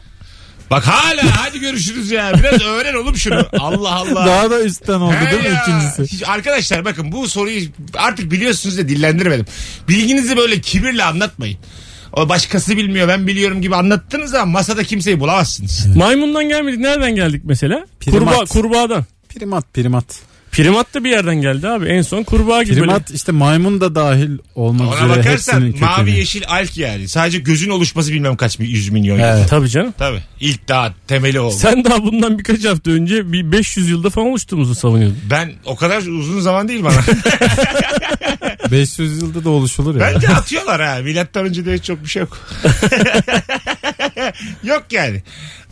Bak 0.71 0.87
hala 0.87 1.23
hadi 1.43 1.61
görüşürüz 1.61 2.11
ya. 2.11 2.33
Biraz 2.39 2.63
öğren 2.63 2.95
oğlum 2.95 3.17
şunu. 3.17 3.47
Allah 3.59 3.95
Allah. 3.95 4.27
Daha 4.27 4.51
da 4.51 4.61
üstten 4.65 5.01
oldu 5.01 5.15
He 5.15 5.31
değil 5.31 5.43
mi 5.43 5.49
ya. 5.49 5.63
ikincisi? 5.63 6.17
Hiç- 6.17 6.29
arkadaşlar 6.29 6.85
bakın 6.85 7.13
bu 7.13 7.29
soruyu 7.29 7.61
artık 7.95 8.31
biliyorsunuz 8.31 8.79
da 8.79 8.89
dillendirmedim. 8.89 9.47
Bilginizi 9.89 10.37
böyle 10.37 10.61
kibirle 10.61 11.05
anlatmayın. 11.05 11.59
O 12.13 12.29
başkası 12.29 12.77
bilmiyor 12.77 13.09
ben 13.09 13.27
biliyorum 13.27 13.63
gibi 13.63 13.77
anlattınız 13.77 14.35
ama 14.35 14.53
masada 14.53 14.85
kimseyi 14.85 15.21
bulamazsınız. 15.21 15.87
Maymundan 15.97 16.49
gelmedik. 16.49 16.81
Nereden 16.81 17.15
geldik 17.15 17.43
mesela? 17.45 17.87
Primat. 18.01 18.21
Kurbağa, 18.35 18.45
kurbağadan. 18.45 19.05
Primat 19.29 19.75
primat. 19.75 20.05
Primat 20.55 20.95
da 20.95 21.05
bir 21.05 21.11
yerden 21.11 21.37
geldi 21.37 21.69
abi. 21.69 21.87
En 21.87 22.03
son 22.03 22.23
kurbağa 22.23 22.63
gibi. 22.63 22.77
böyle. 22.77 22.87
Primat 22.87 23.11
işte 23.11 23.33
maymun 23.33 23.81
da 23.81 23.95
dahil 23.95 24.31
olmak 24.55 24.89
Ona 24.89 24.97
üzere 24.97 25.09
bakarsan 25.19 25.53
hepsinin 25.63 25.81
mavi 25.81 25.97
kökeni. 26.05 26.19
yeşil 26.19 26.43
alk 26.49 26.77
yani. 26.77 27.09
Sadece 27.09 27.39
gözün 27.39 27.71
oluşması 27.71 28.13
bilmem 28.13 28.37
kaç 28.37 28.61
bir 28.61 28.69
yüz 28.69 28.89
milyon 28.89 29.19
yıl. 29.19 29.25
Evet. 29.25 29.49
Tabii 29.51 29.69
canım. 29.69 29.95
Tabii. 29.99 30.21
İlk 30.41 30.69
daha 30.69 30.95
temeli 31.07 31.41
oldu. 31.41 31.55
Sen 31.59 31.85
daha 31.85 32.03
bundan 32.05 32.39
birkaç 32.39 32.65
hafta 32.65 32.91
önce 32.91 33.33
bir 33.33 33.53
500 33.53 33.91
yılda 33.91 34.11
falan 34.11 34.29
oluştuğumuzu 34.29 34.75
savunuyordun. 34.75 35.19
Ben 35.31 35.53
o 35.65 35.77
kadar 35.77 35.99
uzun 35.99 36.41
zaman 36.41 36.69
değil 36.69 36.85
bana. 36.85 37.01
500 38.71 39.23
yılda 39.23 39.45
da 39.45 39.51
oluşulur 39.51 39.95
ya. 39.95 40.01
Bence 40.15 40.29
atıyorlar 40.29 40.83
ha. 40.83 40.99
Milattan 41.03 41.45
önce 41.47 41.67
de 41.67 41.75
hiç 41.75 41.85
çok 41.85 42.05
bir 42.05 42.09
şey 42.09 42.23
yok. 42.23 42.39
yok 44.65 44.85
yani. 44.91 45.23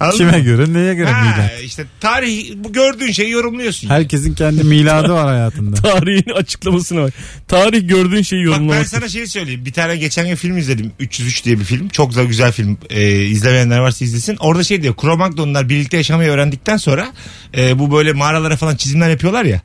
Anladın 0.03 0.19
Kime 0.19 0.31
mı? 0.33 0.39
göre 0.39 0.73
neye 0.73 0.95
göre 0.95 1.11
Ha, 1.11 1.21
milat? 1.23 1.51
işte 1.65 1.85
tarih 2.01 2.53
bu 2.57 2.73
gördüğün 2.73 3.13
şeyi 3.13 3.31
yorumluyorsun. 3.31 3.89
Herkesin 3.89 4.35
kendi 4.35 4.65
miladı 4.65 5.13
var 5.13 5.27
hayatında. 5.27 5.77
Tarihin 5.83 6.31
açıklamasına 6.37 7.03
bak. 7.03 7.13
Tarih 7.49 7.89
gördüğün 7.89 8.23
şeyi 8.23 8.43
Bak 8.47 8.49
ben 8.49 8.53
yorumlamak. 8.53 8.89
sana 8.89 9.09
şey 9.09 9.27
söyleyeyim. 9.27 9.65
Bir 9.65 9.73
tane 9.73 9.97
geçen 9.97 10.27
gün 10.29 10.35
film 10.35 10.59
izledim. 10.59 10.93
303 11.01 11.45
diye 11.45 11.59
bir 11.59 11.65
film. 11.65 11.89
Çok 11.89 12.15
da 12.17 12.25
güzel 12.25 12.53
film. 12.53 12.79
Ee, 12.91 13.13
izlemeyenler 13.25 13.79
varsa 13.79 14.05
izlesin. 14.05 14.37
Orada 14.41 14.65
şey 14.65 14.83
diyor. 14.83 14.97
Kromagnonlar 14.97 15.69
birlikte 15.69 15.97
yaşamayı 15.97 16.31
öğrendikten 16.31 16.77
sonra 16.77 17.13
e, 17.57 17.79
bu 17.79 17.93
böyle 17.93 18.13
mağaralara 18.13 18.57
falan 18.57 18.77
çizimler 18.77 19.11
yapıyorlar 19.11 19.45
ya. 19.45 19.61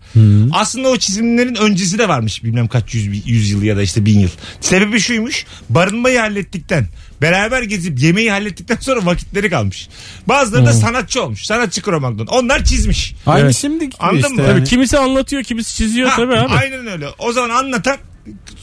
Aslında 0.51 0.87
o 0.89 0.97
çizimlerin 0.97 1.55
öncesi 1.55 1.97
de 1.97 2.09
varmış. 2.09 2.43
Bilmem 2.43 2.67
kaç 2.67 2.93
yüz, 2.93 3.27
yüz 3.27 3.51
yıl 3.51 3.63
ya 3.63 3.77
da 3.77 3.81
işte 3.81 4.05
bin 4.05 4.19
yıl. 4.19 4.29
Sebebi 4.61 4.99
şuymuş. 4.99 5.45
Barınmayı 5.69 6.19
hallettikten 6.19 6.87
beraber 7.21 7.61
gezip 7.63 7.99
yemeği 7.99 8.31
hallettikten 8.31 8.77
sonra 8.81 9.05
vakitleri 9.05 9.49
kalmış. 9.49 9.87
Bazıları 10.27 10.65
da 10.65 10.73
sanatçı 10.73 11.23
olmuş. 11.23 11.45
Sanatçı 11.45 11.81
Kromagnon. 11.81 12.25
Onlar 12.25 12.63
çizmiş. 12.63 13.15
Aynı 13.25 13.41
Evet. 13.45 13.55
şimdiki 13.55 13.85
gibi 13.85 13.95
Anladın 13.99 14.17
işte. 14.19 14.33
mı? 14.33 14.41
yani. 14.41 14.51
Tabii 14.57 14.63
kimisi 14.69 14.97
anlatıyor, 14.97 15.43
kimisi 15.43 15.75
çiziyor 15.77 16.09
Ha, 16.09 16.15
tabii 16.15 16.35
abi. 16.37 16.53
Aynen 16.53 16.87
öyle. 16.87 17.07
O 17.19 17.31
zaman 17.31 17.49
anlatan 17.49 17.97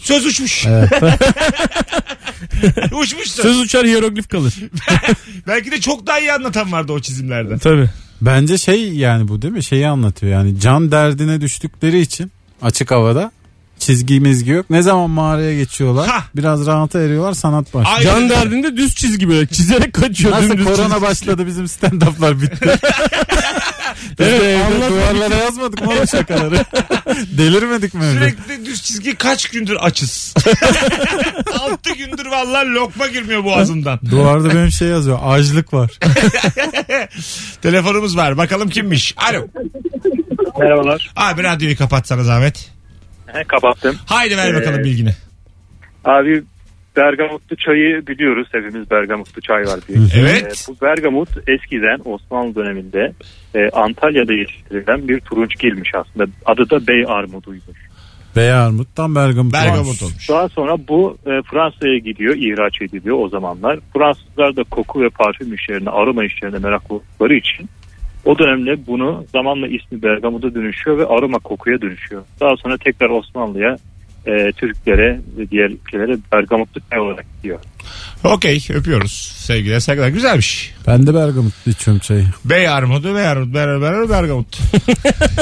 söz 0.02 0.26
uçmuş. 0.26 0.66
uçmuş 2.92 3.28
söz. 3.30 3.44
Söz 3.44 3.61
uçar 3.61 3.87
hieroglif 3.87 4.28
kalır. 4.28 4.54
Belki 5.47 5.71
de 5.71 5.80
çok 5.80 6.06
daha 6.06 6.21
iyi 6.21 6.33
anlatan 6.33 6.73
vardı 6.73 6.92
o 6.92 7.00
çizimlerde. 7.00 7.59
Tabii. 7.59 7.90
Bence 8.21 8.59
şey 8.59 8.92
yani 8.92 9.28
bu 9.28 9.42
değil 9.42 9.54
mi? 9.54 9.64
Şeyi 9.64 9.88
anlatıyor 9.88 10.33
yani 10.33 10.61
can 10.61 10.90
derdine 10.92 11.40
düştükleri 11.40 12.00
için 12.00 12.33
açık 12.62 12.90
havada 12.90 13.33
çizgi 13.85 14.21
mizgi 14.21 14.50
yok. 14.50 14.71
Ne 14.71 14.83
zaman 14.83 15.11
mağaraya 15.11 15.57
geçiyorlar 15.57 16.09
Ha. 16.09 16.25
biraz 16.37 16.67
rahata 16.67 17.00
eriyorlar 17.00 17.33
sanat 17.33 17.75
başlıyor. 17.75 18.14
Aynen 18.14 18.29
Can 18.29 18.31
derdinde 18.31 18.76
düz 18.76 18.95
çizgi 18.95 19.29
böyle 19.29 19.47
çizerek 19.47 19.93
kaçıyor. 19.95 20.33
Nasıl 20.33 20.49
dümdüz 20.50 20.64
korona 20.64 20.88
çizgi. 20.88 21.03
başladı 21.03 21.47
bizim 21.47 21.64
stand-up'lar 21.64 22.41
bitti. 22.43 22.71
Evet, 24.19 24.61
duvarlara 24.91 25.35
yazmadık 25.35 25.83
mı 25.83 25.91
oğlum 25.93 26.09
şakaları? 26.09 26.55
Delirmedik 27.38 27.95
mi? 27.95 28.03
Sürekli 28.12 28.67
düz 28.67 28.83
çizgi 28.83 29.14
kaç 29.14 29.49
gündür 29.49 29.76
açız. 29.76 30.35
6 31.61 31.95
gündür 31.95 32.26
vallahi 32.26 32.67
lokma 32.75 33.07
girmiyor 33.07 33.45
boğazımdan. 33.45 33.99
Duvarda 34.11 34.50
benim 34.50 34.71
şey 34.71 34.88
yazıyor. 34.88 35.19
Açlık 35.25 35.75
var. 35.75 35.91
Telefonumuz 37.62 38.17
var. 38.17 38.37
Bakalım 38.37 38.69
kimmiş? 38.69 39.14
Alo. 39.17 39.47
Merhabalar. 40.59 41.12
Abi 41.17 41.43
radyoyu 41.43 41.76
kapatsana 41.79 42.25
zahmet. 42.25 42.71
Kapattım. 43.49 43.97
Haydi 44.07 44.37
ver 44.37 44.50
Ee, 44.50 44.55
bakalım 44.55 44.85
bilgini. 44.85 45.11
Abi 46.05 46.43
Bergamotlu 46.97 47.57
çayı 47.57 48.07
biliyoruz. 48.07 48.49
Hepimiz 48.53 48.91
Bergamotlu 48.91 49.41
çay 49.43 49.62
var 49.62 49.81
diye. 49.88 49.99
Evet. 50.17 50.64
Ee, 50.69 50.73
bu 50.73 50.76
Bergamot 50.87 51.29
eskiden 51.49 51.99
Osmanlı 52.05 52.55
döneminde 52.55 53.12
e, 53.55 53.71
Antalya'da 53.71 54.33
yetiştirilen 54.33 55.09
bir 55.09 55.21
turunçgilmiş 55.21 55.91
aslında. 55.95 56.26
Adı 56.47 56.71
da 56.71 56.87
Bey 56.87 57.05
Armudu'ymuş. 57.09 57.79
Bey 58.37 58.53
Armut'tan 58.53 59.14
Bergamot. 59.14 59.53
Bergamot 59.53 59.87
olmuş. 59.87 60.03
olmuş. 60.03 60.29
Daha 60.29 60.49
sonra 60.49 60.76
bu 60.88 61.19
e, 61.26 61.31
Fransa'ya 61.50 61.99
gidiyor, 61.99 62.35
ihraç 62.35 62.83
ediliyor 62.83 63.19
o 63.19 63.29
zamanlar. 63.29 63.79
Fransızlar 63.97 64.57
da 64.57 64.64
koku 64.64 65.03
ve 65.03 65.09
parfüm 65.09 65.55
işlerine, 65.55 65.91
aroma 65.91 66.25
işlerine 66.25 66.59
meraklı 66.59 66.95
oldukları 66.95 67.35
için 67.35 67.69
o 68.25 68.38
dönemde 68.38 68.87
bunu 68.87 69.25
zamanla 69.33 69.66
ismi 69.69 70.02
Bergamot'a 70.02 70.54
dönüşüyor 70.54 70.99
ve 70.99 71.07
aroma 71.07 71.38
kokuya 71.38 71.81
dönüşüyor. 71.81 72.23
Daha 72.40 72.57
sonra 72.57 72.78
tekrar 72.78 73.11
Osmanlı'ya, 73.11 73.76
e, 74.26 74.52
Türklere 74.52 75.21
ve 75.38 75.50
diğer 75.50 75.71
ülkelere 75.71 76.19
Bergamotlu 76.33 76.81
çay 76.90 77.00
olarak 77.00 77.26
gidiyor. 77.37 77.59
Okey 78.25 78.66
öpüyoruz. 78.75 79.12
Sevgiler 79.37 79.81
saygılar. 79.81 80.09
Güzelmiş. 80.09 80.75
Ben 80.87 81.07
de 81.07 81.14
Bergamot'ta 81.14 81.71
içiyorum 81.71 82.00
çayı. 82.00 82.25
Bey 82.45 82.69
armudu 82.69 83.14
bey 83.14 83.26
armudu 83.26 83.54
ber 83.54 83.81
ber 83.83 84.11
bergamot. 84.11 84.47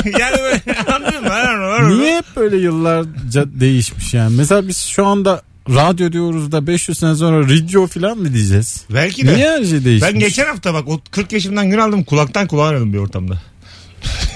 yani 0.04 0.36
böyle 0.42 0.80
anladın 0.94 1.22
mı? 1.22 1.98
Niye 1.98 2.16
hep 2.16 2.24
böyle 2.36 2.56
yıllarca 2.56 3.44
değişmiş 3.60 4.14
yani? 4.14 4.36
Mesela 4.36 4.68
biz 4.68 4.78
şu 4.78 5.06
anda 5.06 5.42
radyo 5.69 6.12
diyoruz 6.12 6.52
da 6.52 6.66
500 6.66 6.99
sene 6.99 7.14
sonra 7.14 7.42
radio 7.42 7.87
falan 7.87 8.19
mı 8.19 8.35
diyeceğiz? 8.35 8.85
Belki 8.95 9.26
de. 9.28 9.35
Niye 9.35 9.50
her 9.50 9.64
şey 9.64 9.85
değişmiş? 9.85 10.12
Ben 10.12 10.19
geçen 10.19 10.47
hafta 10.47 10.75
bak 10.75 10.88
o 10.88 11.00
40 11.11 11.33
yaşımdan 11.33 11.71
gün 11.71 11.78
aldım 11.78 12.04
kulaktan 12.04 12.47
kulağa 12.47 12.69
oynadım 12.69 12.92
bir 12.92 12.99
ortamda. 12.99 13.42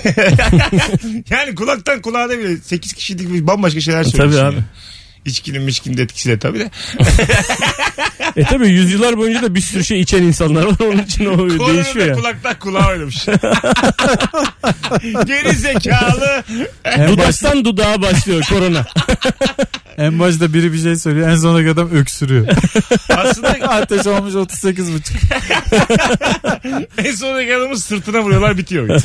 yani 1.30 1.54
kulaktan 1.54 2.02
kulağa 2.02 2.28
da 2.28 2.38
bile 2.38 2.56
8 2.56 2.92
kişilik 2.92 3.32
bir 3.32 3.46
bambaşka 3.46 3.80
şeyler 3.80 4.04
söylüyorsun. 4.04 4.38
Tabii 4.38 4.48
abi. 4.48 4.56
ya. 4.56 4.64
İçkinin 5.26 5.62
mişkinin 5.62 5.96
de 5.96 6.02
etkisi 6.02 6.28
de 6.28 6.38
tabii 6.38 6.58
de. 6.58 6.70
E 8.36 8.44
tabii 8.44 8.68
yüzyıllar 8.68 9.16
boyunca 9.16 9.42
da 9.42 9.54
bir 9.54 9.60
sürü 9.60 9.84
şey 9.84 10.00
içen 10.00 10.22
insanlar 10.22 10.64
var. 10.64 10.74
Onun 10.84 10.98
için 11.02 11.26
o 11.26 11.36
Korona 11.36 11.74
değişiyor 11.74 12.06
da 12.06 12.10
ya. 12.10 12.14
kulaktan 12.14 12.58
kulağa 12.58 12.88
oynamış. 12.88 13.24
Geri 15.26 15.52
zekalı. 15.54 16.42
En, 16.84 17.00
baş, 17.00 17.08
Dudaktan 17.10 17.64
dudağa 17.64 18.02
başlıyor 18.02 18.42
korona. 18.48 18.86
en 19.98 20.18
başta 20.18 20.52
biri 20.52 20.72
bir 20.72 20.82
şey 20.82 20.96
söylüyor 20.96 21.28
en 21.28 21.36
sonraki 21.36 21.70
adam 21.70 21.90
öksürüyor. 21.90 22.46
Aslında 23.16 23.48
Ateş 23.68 24.06
olmuş 24.06 24.34
38 24.34 24.92
buçuk. 24.92 25.16
en 27.04 27.12
sonraki 27.14 27.56
adamın 27.56 27.74
sırtına 27.74 28.20
vuruyorlar 28.22 28.58
bitiyor. 28.58 28.88
oyun. 28.88 29.02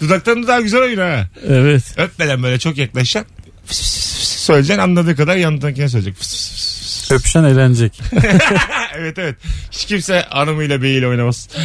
Dudaktan 0.00 0.42
dudağa 0.42 0.60
güzel 0.60 0.80
oyun 0.80 0.98
ha. 0.98 1.26
Evet. 1.48 1.82
Öpmeden 1.96 2.42
böyle 2.42 2.58
çok 2.58 2.76
yaklaşacaksın. 2.78 3.34
Fıs 3.66 3.80
fıs 3.80 4.18
fıs 4.18 4.34
fıs 4.34 4.39
söyleyeceksin 4.50 4.82
anladığı 4.82 5.16
kadar 5.16 5.36
yanındakine 5.36 5.88
söyleyecek. 5.88 6.16
Fıs 6.16 6.28
fıs 6.30 6.50
fıs 6.50 7.00
fıs. 7.08 7.10
Öpüşen 7.12 7.44
eğlenecek. 7.44 8.00
evet 8.96 9.18
evet. 9.18 9.36
Hiç 9.70 9.84
kimse 9.84 10.20
hanımıyla 10.28 10.82
beyiyle 10.82 11.06
oynamaz. 11.06 11.48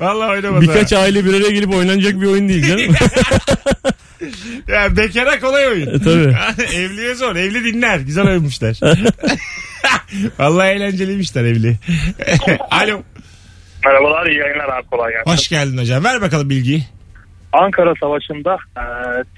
Vallahi 0.00 0.30
oynamaz 0.30 0.62
Birkaç 0.62 0.92
ha. 0.92 0.98
aile 0.98 1.24
bir 1.24 1.34
araya 1.34 1.50
gelip 1.50 1.74
oynanacak 1.74 2.20
bir 2.20 2.26
oyun 2.26 2.48
değil 2.48 2.66
canım. 2.68 2.94
Ya 4.68 4.96
bekara 4.96 5.40
kolay 5.40 5.66
oyun. 5.66 5.86
E, 5.86 5.98
tabii. 5.98 6.36
Evliye 6.76 7.14
zor. 7.14 7.36
Evli 7.36 7.64
dinler. 7.64 7.98
Güzel 7.98 8.26
oynamışlar. 8.26 8.76
Vallahi 10.38 10.68
eğlenceliymişler 10.68 11.44
evli. 11.44 11.78
Alo. 12.70 13.02
Merhabalar, 13.84 14.26
iyi 14.26 14.38
yayınlar 14.38 14.68
abi 14.78 14.86
kolay 14.86 15.12
gelsin. 15.12 15.30
Hoş 15.30 15.48
geldin 15.48 15.78
hocam. 15.78 16.04
Ver 16.04 16.20
bakalım 16.20 16.50
bilgiyi. 16.50 16.84
Ankara 17.52 17.94
Savaşı'nda 18.00 18.56
e, 18.76 18.84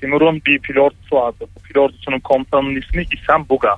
Timur'un 0.00 0.42
bir 0.46 0.58
pilotu 0.58 1.16
vardı. 1.16 1.44
Bu 1.56 1.62
pilotusunun 1.62 2.20
komutanının 2.20 2.80
ismi 2.80 3.06
İsem 3.12 3.48
Buga. 3.48 3.76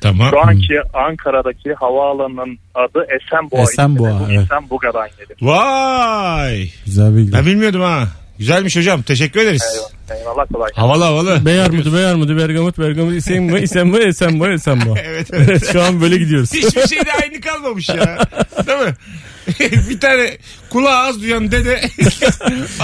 Tamam. 0.00 0.30
Şu 0.30 0.40
anki 0.40 0.74
Ankara'daki 0.94 1.74
havaalanının 1.74 2.58
adı 2.74 3.06
Esenboğa. 3.16 3.62
Esenboğa, 3.62 4.20
evet. 4.30 4.40
Esen 4.44 4.70
Buga'dan 4.70 5.08
gelir. 5.18 5.36
Vay. 5.42 6.68
Güzel 6.84 7.16
bilgi. 7.16 7.32
Ben 7.32 7.46
bilmiyordum 7.46 7.80
ha. 7.80 8.08
Güzelmiş 8.38 8.76
hocam. 8.76 9.02
Teşekkür 9.02 9.40
ederiz. 9.40 9.62
Eyvallah, 10.10 10.20
eyvallah 10.20 10.46
kolay 10.52 10.68
gelsin. 10.68 10.80
Havalı 10.80 11.04
havalı. 11.04 11.46
Bey 11.46 11.60
armudu, 11.60 11.94
bey 11.94 12.06
armudu, 12.06 12.36
bergamot, 12.36 12.78
bergamot, 12.78 13.12
isemba, 13.12 13.58
esemba, 13.98 14.48
esemba. 14.48 14.94
Evet 15.04 15.26
evet. 15.32 15.48
Evet 15.50 15.72
şu 15.72 15.82
an 15.82 16.00
böyle 16.00 16.16
gidiyoruz. 16.16 16.52
Hiçbir 16.52 16.88
şey 16.88 16.98
de 16.98 17.12
aynı 17.22 17.40
kalmamış 17.40 17.88
ya. 17.88 18.18
Değil 18.66 18.78
mi? 18.78 18.94
bir 19.90 20.00
tane 20.00 20.38
kulağı 20.70 20.96
az 20.96 21.22
duyan 21.22 21.50
dede 21.50 21.80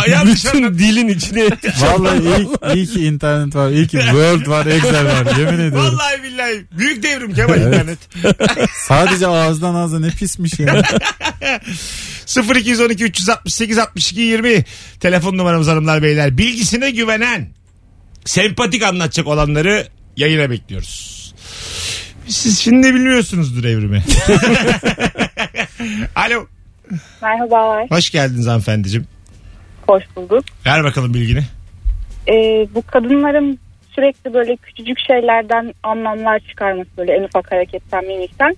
yanlış 0.09 0.47
anladı. 0.47 0.73
Bütün 0.73 0.79
dilin 0.79 1.09
içine 1.09 1.49
Vallahi 1.81 2.21
iyi, 2.23 2.75
iyi 2.75 2.87
ki 2.87 3.05
internet 3.07 3.55
var. 3.57 3.71
iyi 3.71 3.87
ki 3.89 3.99
Word 3.99 4.47
var, 4.47 4.67
Excel 4.67 5.05
var. 5.05 5.37
Yemin 5.39 5.55
ediyorum. 5.55 5.79
Vallahi 5.79 6.23
billahi 6.23 6.65
büyük 6.79 7.03
devrim 7.03 7.35
Kemal 7.35 7.61
internet. 7.61 7.99
Sadece 8.87 9.27
ağızdan 9.27 9.75
ağza 9.75 10.01
ne 10.01 10.11
pismiş 10.11 10.59
ya. 10.59 10.83
0212 12.55 13.05
368 13.05 13.79
62 13.79 14.21
20 14.21 14.65
telefon 15.01 15.39
numaramız 15.39 15.69
hanımlar 15.69 16.03
beyler. 16.03 16.39
Bilgisine 16.39 16.91
güvenen 16.91 17.49
sempatik 18.25 18.83
anlatacak 18.83 19.27
olanları 19.27 19.89
yayına 20.17 20.51
bekliyoruz. 20.51 21.15
Siz 22.29 22.59
şimdi 22.59 22.95
bilmiyorsunuzdur 22.95 23.65
evrimi. 23.65 24.05
Alo. 26.15 26.47
Merhabalar, 27.23 27.91
Hoş 27.91 28.11
geldiniz 28.11 28.47
hanımefendiciğim. 28.47 29.07
hoş 29.87 30.05
bulduk. 30.17 30.45
Ver 30.67 30.85
bakalım 30.85 31.15
bilgini. 31.15 31.43
Ee, 32.29 32.67
bu 32.75 32.83
kadınların 32.87 33.59
sürekli 33.95 34.35
böyle 34.35 34.57
küçücük 34.57 34.99
şeylerden 35.07 35.75
anlamlar 35.83 36.41
çıkarması 36.41 36.89
böyle 36.99 37.13
en 37.13 37.23
ufak 37.23 37.53
hareketten 37.53 38.05
mimikten 38.07 38.57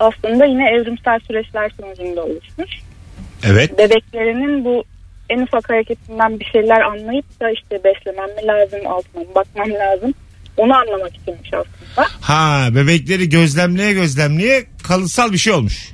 aslında 0.00 0.44
yine 0.44 0.70
evrimsel 0.70 1.20
süreçler 1.26 1.70
sonucunda 1.80 2.24
oluşmuş. 2.24 2.70
Evet. 3.46 3.78
Bebeklerinin 3.78 4.64
bu 4.64 4.84
en 5.30 5.40
ufak 5.40 5.70
hareketinden 5.70 6.40
bir 6.40 6.44
şeyler 6.44 6.80
anlayıp 6.80 7.40
da 7.40 7.50
işte 7.50 7.80
beslemem 7.84 8.36
mi 8.36 8.46
lazım, 8.46 8.86
altına 8.86 9.22
mı 9.22 9.34
bakmam 9.34 9.70
lazım. 9.70 10.14
Onu 10.56 10.74
anlamak 10.76 11.16
içinmiş 11.16 11.50
aslında. 11.54 12.08
Ha 12.20 12.68
bebekleri 12.74 13.28
gözlemleye 13.28 13.92
gözlemleye 13.92 14.64
kalıtsal 14.88 15.32
bir 15.32 15.38
şey 15.38 15.52
olmuş. 15.52 15.88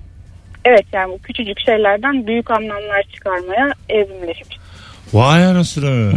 Evet 0.64 0.84
yani 0.92 1.12
bu 1.12 1.18
küçücük 1.22 1.60
şeylerden 1.66 2.26
büyük 2.26 2.50
anlamlar 2.50 3.02
çıkarmaya 3.14 3.72
evrimleşmiş. 3.88 4.56
Vay 5.12 5.44
anasını. 5.46 6.12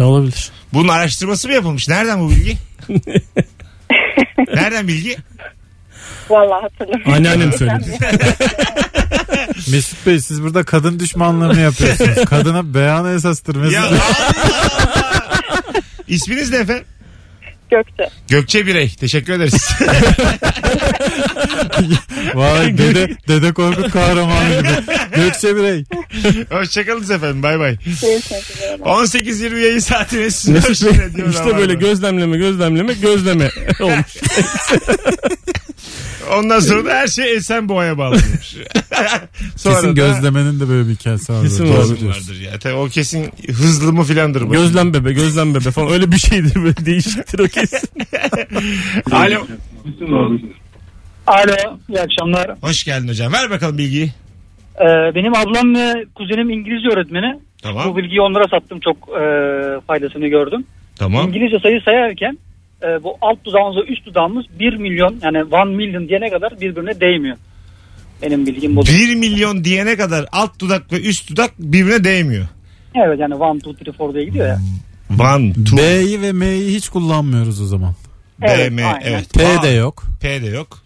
olabilir. 0.00 0.50
Bunun 0.72 0.88
araştırması 0.88 1.48
mı 1.48 1.54
yapılmış? 1.54 1.88
Nereden 1.88 2.20
bu 2.20 2.30
bilgi? 2.30 2.56
Nereden 4.54 4.88
bilgi? 4.88 5.16
Vallahi 6.30 6.62
hatırlamıyorum. 6.62 7.12
Anneannem 7.12 7.52
söyledi. 7.58 7.98
Mesut 9.72 10.06
Bey 10.06 10.20
siz 10.20 10.42
burada 10.42 10.62
kadın 10.64 11.00
düşmanlığı 11.00 11.54
mı 11.54 11.60
yapıyorsunuz? 11.60 12.24
Kadına 12.30 12.74
beyanı 12.74 13.14
esastır 13.14 13.56
Mesut 13.56 13.74
Ya 13.74 13.82
Bey. 13.82 13.88
Allah. 13.88 14.00
İsminiz 16.08 16.50
ne 16.50 16.56
efendim? 16.56 16.84
Gökçe. 17.70 18.08
Gökçe 18.28 18.66
Birey. 18.66 18.88
Teşekkür 19.00 19.32
ederiz. 19.32 19.70
Vay 22.34 22.78
dede, 22.78 23.16
dede 23.28 23.52
Korkut 23.52 23.90
kahramanı 23.90 24.58
gibi. 24.58 24.68
Gökçe 25.16 25.56
Birey. 25.56 25.84
Hoşçakalın 26.50 27.02
efendim. 27.02 27.42
Bay 27.42 27.58
bay. 27.58 27.76
Görüşmek 27.84 28.50
üzere. 28.50 28.76
18-20 28.82 29.58
yayın 29.58 29.78
saatiniz. 29.78 30.48
Mesut 30.48 30.86
Bey, 31.16 31.24
işte 31.30 31.58
böyle 31.58 31.74
gözlemleme 31.74 32.36
gözlemleme 32.36 32.92
gözleme 32.94 33.50
olmuş. 33.80 34.16
Ondan 36.36 36.60
sonra 36.60 36.84
da 36.84 36.94
her 36.94 37.06
şey 37.06 37.36
Esenboğa'ya 37.36 37.98
bağlanmış. 37.98 38.56
sonra 39.56 39.74
Kesin 39.74 39.88
da 39.88 39.92
gözlemenin 39.92 40.60
de 40.60 40.68
böyle 40.68 40.88
bir 40.88 40.94
hikayesi 40.94 41.32
var. 41.32 41.42
Kesin 41.42 41.70
vardır. 41.70 42.06
vardır 42.08 42.40
ya. 42.40 42.58
Tabii 42.58 42.74
o 42.74 42.88
kesin 42.88 43.30
hızlı 43.48 43.92
mı 43.92 44.04
filandır 44.04 44.48
bu. 44.48 44.52
gözlem 44.52 44.94
bebe 44.94 45.12
gözlem 45.12 45.54
bebe 45.54 45.70
falan 45.70 45.92
öyle 45.92 46.12
bir 46.12 46.18
şeydir 46.18 46.54
böyle 46.54 46.86
değişiktir 46.86 47.38
o 47.38 47.48
kesin. 47.48 47.88
Alo. 49.12 49.46
Alo, 51.26 51.78
iyi 51.88 52.00
akşamlar. 52.00 52.50
Hoş 52.60 52.84
geldin 52.84 53.08
hocam. 53.08 53.32
Ver 53.32 53.50
bakalım 53.50 53.78
bilgiyi. 53.78 54.10
Ee, 54.80 54.84
benim 55.14 55.34
ablam 55.36 55.74
ve 55.74 56.04
kuzenim 56.14 56.50
İngilizce 56.50 56.88
öğretmeni. 56.88 57.40
Tamam. 57.62 57.88
Bu 57.88 57.96
bilgiyi 57.96 58.20
onlara 58.20 58.44
sattım 58.48 58.80
çok 58.80 58.96
e, 58.96 59.22
faydasını 59.86 60.28
gördüm. 60.28 60.64
Tamam. 60.96 61.28
İngilizce 61.28 61.58
sayı 61.62 61.80
sayarken 61.84 62.38
e, 62.82 63.02
bu 63.02 63.16
alt 63.20 63.44
dudağımız 63.44 63.76
ve 63.76 63.92
üst 63.92 64.06
dudağımız 64.06 64.46
1 64.60 64.76
milyon 64.76 65.16
yani 65.22 65.38
1 65.52 65.76
milyon 65.76 66.08
diyene 66.08 66.30
kadar 66.30 66.60
birbirine 66.60 67.00
değmiyor. 67.00 67.36
Benim 68.22 68.46
bilgim 68.46 68.76
bu. 68.76 68.82
1 68.86 69.14
milyon 69.14 69.64
diyene 69.64 69.96
kadar 69.96 70.26
alt 70.32 70.58
dudak 70.60 70.92
ve 70.92 71.00
üst 71.00 71.30
dudak 71.30 71.50
birbirine 71.58 72.04
değmiyor. 72.04 72.46
Evet 72.94 73.20
yani 73.20 73.34
1, 73.34 73.70
2, 73.70 73.90
3, 73.90 73.98
4 73.98 74.14
diye 74.14 74.24
gidiyor 74.24 74.46
ya. 74.46 74.58
One, 75.20 75.52
two, 75.52 75.76
B'yi 75.76 76.22
ve 76.22 76.32
M'yi 76.32 76.74
hiç 76.74 76.88
kullanmıyoruz 76.88 77.60
o 77.60 77.66
zaman. 77.66 77.94
B, 78.40 78.46
Evet, 78.48 78.72
M, 78.72 78.84
aynen. 78.84 79.00
evet. 79.04 79.34
P 79.34 79.62
de 79.62 79.68
yok. 79.68 80.02
P 80.20 80.42
de 80.42 80.46
yok. 80.46 80.78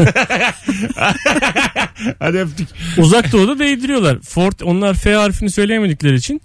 Hadi 2.19 2.39
öptük. 2.39 2.69
Uzak 2.99 3.33
doğuda 3.33 3.59
değdiriyorlar. 3.59 4.19
Fort, 4.21 4.63
onlar 4.63 4.95
F 4.95 5.15
harfini 5.15 5.51
söyleyemedikleri 5.51 6.15
için 6.15 6.41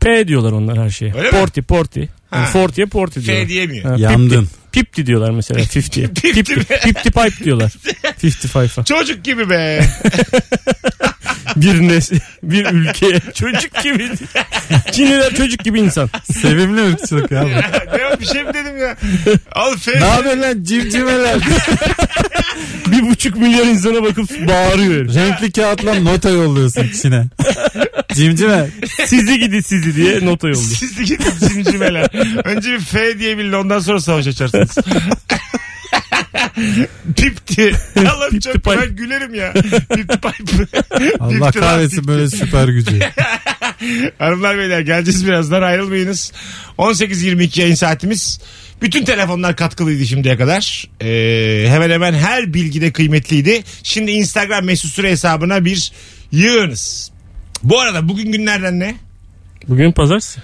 P 0.00 0.28
diyorlar 0.28 0.52
onlar 0.52 0.78
her 0.78 0.90
şeye. 0.90 1.14
Öyle 1.14 1.30
mi? 1.30 1.38
porti 1.38 1.62
porti. 1.62 2.08
Yani. 2.32 2.46
Forti'ye 2.46 2.86
porti 2.86 3.24
diyorlar. 3.24 3.42
F 3.44 3.48
diyemiyor. 3.48 3.84
Ha, 3.84 3.96
Yandın. 3.98 4.48
Pipti, 4.72 5.06
diyorlar 5.06 5.30
mesela 5.30 5.60
50'ye. 5.64 6.06
Pipti 6.06 6.54
pipti 6.54 7.10
pipe 7.10 7.44
diyorlar. 7.44 7.70
55'a. 8.22 8.84
Çocuk 8.84 9.24
gibi 9.24 9.50
be. 9.50 9.84
Bir 11.56 11.80
nes 11.88 12.12
bir 12.42 12.64
ülkeye 12.66 13.20
çocuk 13.34 13.82
gibi. 13.82 14.10
Çinliler 14.92 15.34
çocuk 15.34 15.64
gibi 15.64 15.80
insan. 15.80 16.10
Sevimli 16.32 16.92
ırkçılık 16.92 17.30
ya 17.30 17.42
bu. 17.44 17.48
ne 17.48 18.20
bir 18.20 18.26
şey 18.26 18.42
mi 18.44 18.54
dedim 18.54 18.78
ya? 18.78 18.96
Al 19.52 19.76
F. 19.76 19.92
ne 20.00 20.04
haber 20.04 20.36
lan 20.36 20.62
cimcimeler? 20.62 21.38
Bir 22.86 23.02
buçuk 23.10 23.36
milyar 23.36 23.66
insana 23.66 24.02
bakıp 24.02 24.48
bağırıyor. 24.48 24.94
herif. 24.94 25.14
Renkli 25.16 25.52
kağıtla 25.52 25.94
nota 25.94 26.30
yolluyorsun 26.30 26.88
Çin'e. 27.02 27.24
Cimcime. 28.14 28.68
Sizi 29.06 29.38
gidi 29.38 29.62
sizi 29.62 29.96
diye 29.96 30.24
nota 30.26 30.48
yolluyor. 30.48 30.66
Siz 30.78 30.98
de 30.98 31.02
gidin 31.02 31.48
cimcimeler. 31.48 32.08
Önce 32.44 32.72
bir 32.72 32.80
F 32.80 33.18
diye 33.18 33.38
bilin 33.38 33.52
ondan 33.52 33.78
sonra 33.78 34.00
savaş 34.00 34.26
açarsınız. 34.26 34.76
Pipti. 37.16 37.74
Allah'ım 37.96 38.30
Pipti 38.30 38.40
çok 38.40 38.54
pipe. 38.54 38.76
ben 38.80 38.96
gülerim 38.96 39.34
ya. 39.34 39.52
Pipti 39.52 40.20
pipe. 40.20 40.78
Allah 41.20 41.46
Pipti 41.46 41.60
kahretsin 41.60 42.06
böyle 42.06 42.30
süper 42.30 42.68
gücü. 42.68 42.98
Hanımlar 44.18 44.58
beyler 44.58 44.80
geleceğiz 44.80 45.26
birazdan 45.26 45.62
ayrılmayınız. 45.62 46.32
18.22 46.78 47.60
yayın 47.60 47.74
saatimiz. 47.74 48.40
Bütün 48.82 49.04
telefonlar 49.04 49.56
katkılıydı 49.56 50.06
şimdiye 50.06 50.36
kadar. 50.36 50.88
Ee, 51.00 51.64
hemen 51.68 51.90
hemen 51.90 52.14
her 52.14 52.54
bilgide 52.54 52.92
kıymetliydi. 52.92 53.62
Şimdi 53.82 54.10
Instagram 54.10 54.64
mesut 54.64 54.90
süre 54.90 55.10
hesabına 55.10 55.64
bir 55.64 55.92
yığınız. 56.32 57.10
Bu 57.62 57.80
arada 57.80 58.08
bugün 58.08 58.32
günlerden 58.32 58.80
ne? 58.80 58.94
Bugün 59.68 59.92
pazartesi. 59.92 60.40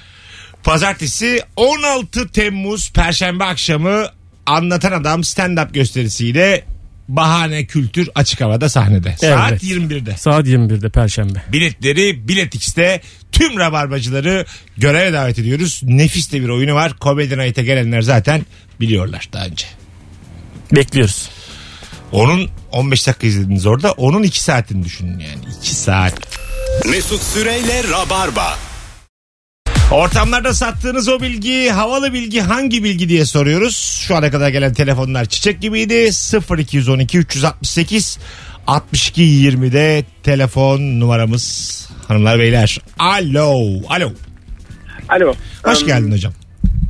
Pazartesi 0.65 1.43
16 1.57 2.29
Temmuz 2.29 2.93
Perşembe 2.93 3.45
akşamı 3.45 4.07
Anlatan 4.49 4.93
Adam 4.93 5.21
stand-up 5.21 5.73
gösterisiyle 5.73 6.65
Bahane 7.09 7.67
Kültür 7.67 8.09
açık 8.15 8.41
havada 8.41 8.69
sahnede. 8.69 9.17
Saat 9.21 9.51
Evet. 9.51 9.63
21'de. 9.63 10.17
Saat 10.17 10.47
21'de 10.47 10.89
Perşembe. 10.89 11.43
Biletleri 11.53 12.29
Bilet 12.29 12.55
X'te 12.55 13.01
tüm 13.33 13.59
rabarbacıları 13.59 14.45
göreve 14.77 15.13
davet 15.13 15.39
ediyoruz. 15.39 15.81
Nefis 15.85 16.33
de 16.33 16.43
bir 16.43 16.49
oyunu 16.49 16.75
var. 16.75 16.93
Comedy 17.01 17.39
Night'e 17.39 17.63
gelenler 17.63 18.01
zaten 18.03 18.47
biliyorlar 18.81 19.29
daha 19.33 19.47
önce. 19.47 19.67
Bekliyoruz. 20.73 21.29
Onun 22.13 22.51
15 22.73 23.07
dakika 23.07 23.27
izlediniz 23.27 23.67
orada. 23.67 23.93
Onun 23.93 24.23
2 24.23 24.41
saatini 24.43 24.85
düşünün 24.85 25.19
yani. 25.19 25.55
2 25.61 25.75
saat. 25.75 26.15
Mesut 26.91 27.23
Süreyle 27.23 27.83
Rabarba. 27.91 28.59
Ortamlarda 29.93 30.55
sattığınız 30.55 31.09
o 31.09 31.21
bilgi, 31.21 31.71
havalı 31.71 32.13
bilgi 32.13 32.41
hangi 32.41 32.85
bilgi 32.85 33.09
diye 33.09 33.25
soruyoruz. 33.25 33.77
Şu 34.07 34.17
ana 34.17 34.31
kadar 34.31 34.49
gelen 34.49 34.73
telefonlar 34.73 35.25
çiçek 35.25 35.61
gibiydi. 35.61 36.11
0212 36.59 37.19
368 37.19 38.19
62 38.67 39.23
20'de 39.23 40.05
telefon 40.23 40.81
numaramız 41.01 41.89
hanımlar 42.09 42.39
beyler. 42.39 42.79
Alo. 42.99 43.81
Alo. 43.89 44.13
Alo. 45.09 45.35
Hoş 45.65 45.87
geldin 45.87 46.13
hocam. 46.13 46.33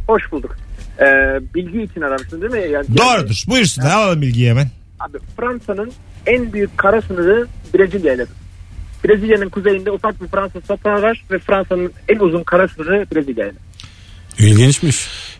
Hoş 0.06 0.32
bulduk. 0.32 0.56
Ee, 1.00 1.04
bilgi 1.54 1.82
için 1.82 2.00
aramışsın 2.00 2.42
değil 2.42 2.52
mi? 2.52 2.72
Yani, 2.72 2.86
Doğrudur. 2.98 3.42
Buyursunlar 3.46 3.90
alalım 3.90 4.22
bilgiyi 4.22 4.50
hemen. 4.50 4.70
Abi 5.00 5.18
Fransa'nın 5.36 5.92
en 6.26 6.52
büyük 6.52 6.78
kara 6.78 7.02
sınırı 7.02 7.46
Brezilya 7.74 8.14
ile. 8.14 8.26
Brezilya'nın 9.04 9.48
kuzeyinde 9.48 9.90
ufak 9.90 10.22
bir 10.22 10.28
Fransa 10.28 10.60
toprağı 10.60 11.02
var 11.02 11.24
ve 11.30 11.38
Fransa'nın 11.38 11.92
en 12.08 12.18
uzun 12.18 12.42
kara 12.42 12.68
sınırı 12.68 13.06
Brezilya 13.14 13.46
ile. 13.46 13.54
İlginçmiş. 14.38 14.96